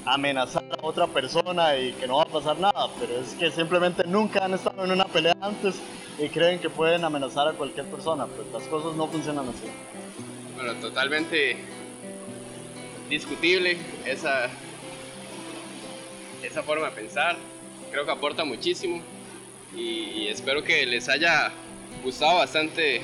amenazar 0.04 0.64
a 0.64 0.84
otra 0.84 1.06
persona 1.06 1.76
y 1.76 1.92
que 1.92 2.08
no 2.08 2.16
va 2.16 2.24
a 2.24 2.26
pasar 2.26 2.58
nada, 2.58 2.88
pero 2.98 3.20
es 3.20 3.34
que 3.34 3.52
simplemente 3.52 4.02
nunca 4.04 4.44
han 4.44 4.54
estado 4.54 4.84
en 4.84 4.90
una 4.90 5.04
pelea 5.04 5.36
antes 5.40 5.76
y 6.18 6.28
creen 6.28 6.58
que 6.58 6.68
pueden 6.68 7.04
amenazar 7.04 7.46
a 7.46 7.52
cualquier 7.52 7.86
persona, 7.86 8.26
pues 8.26 8.48
las 8.52 8.64
cosas 8.64 8.96
no 8.96 9.06
funcionan 9.06 9.48
así. 9.48 9.70
Bueno, 10.56 10.74
totalmente 10.80 11.58
discutible 13.08 13.76
esa, 14.04 14.48
esa 16.42 16.64
forma 16.64 16.86
de 16.86 16.96
pensar 16.96 17.36
creo 17.92 18.04
que 18.04 18.10
aporta 18.10 18.44
muchísimo 18.44 19.00
y, 19.72 20.26
espero 20.26 20.64
que 20.64 20.84
les 20.84 21.08
haya 21.08 21.52
gustado 22.02 22.38
bastante 22.38 23.02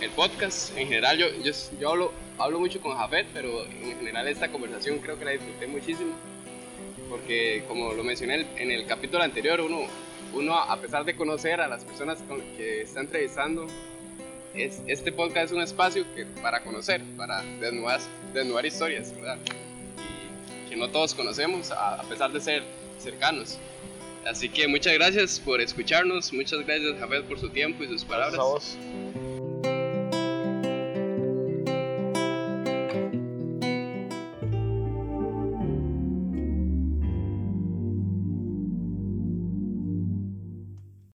el 0.00 0.10
podcast. 0.10 0.76
En 0.76 0.88
general 0.88 1.18
yo, 1.18 1.26
yo, 1.42 1.52
yo 1.80 1.90
hablo, 1.90 2.12
hablo 2.38 2.60
mucho 2.60 2.80
con 2.80 2.96
Jafet, 2.96 3.26
pero 3.32 3.64
en 3.64 3.96
general 3.98 4.28
esta 4.28 4.48
conversación 4.48 4.98
creo 4.98 5.18
que 5.18 5.24
la 5.24 5.30
disfruté 5.32 5.66
muchísimo 5.66 6.14
porque 7.08 7.64
como 7.68 7.92
lo 7.92 8.04
mencioné 8.04 8.46
en 8.56 8.70
el 8.70 8.86
capítulo 8.86 9.22
anterior, 9.22 9.60
uno, 9.60 9.82
uno 10.34 10.58
a 10.58 10.76
pesar 10.80 11.04
de 11.04 11.14
conocer 11.14 11.60
a 11.60 11.68
las 11.68 11.84
personas 11.84 12.18
con 12.28 12.40
que 12.56 12.82
está 12.82 13.00
entrevistando, 13.00 13.66
es, 14.54 14.80
este 14.86 15.12
podcast 15.12 15.46
es 15.46 15.52
un 15.52 15.62
espacio 15.62 16.04
que, 16.14 16.24
para 16.26 16.62
conocer, 16.62 17.02
para 17.16 17.42
desnudar, 17.60 18.00
desnudar 18.32 18.64
historias, 18.64 19.14
¿verdad? 19.14 19.38
Y 20.66 20.70
que 20.70 20.76
no 20.76 20.88
todos 20.88 21.14
conocemos, 21.14 21.70
a, 21.70 22.00
a 22.00 22.02
pesar 22.04 22.32
de 22.32 22.40
ser 22.40 22.62
cercanos. 22.98 23.58
Así 24.28 24.48
que 24.48 24.66
muchas 24.66 24.94
gracias 24.94 25.40
por 25.40 25.60
escucharnos, 25.60 26.32
muchas 26.32 26.66
gracias 26.66 26.98
Javier 26.98 27.24
por 27.24 27.38
su 27.38 27.48
tiempo 27.48 27.84
y 27.84 27.86
sus 27.86 28.04
palabras. 28.04 28.76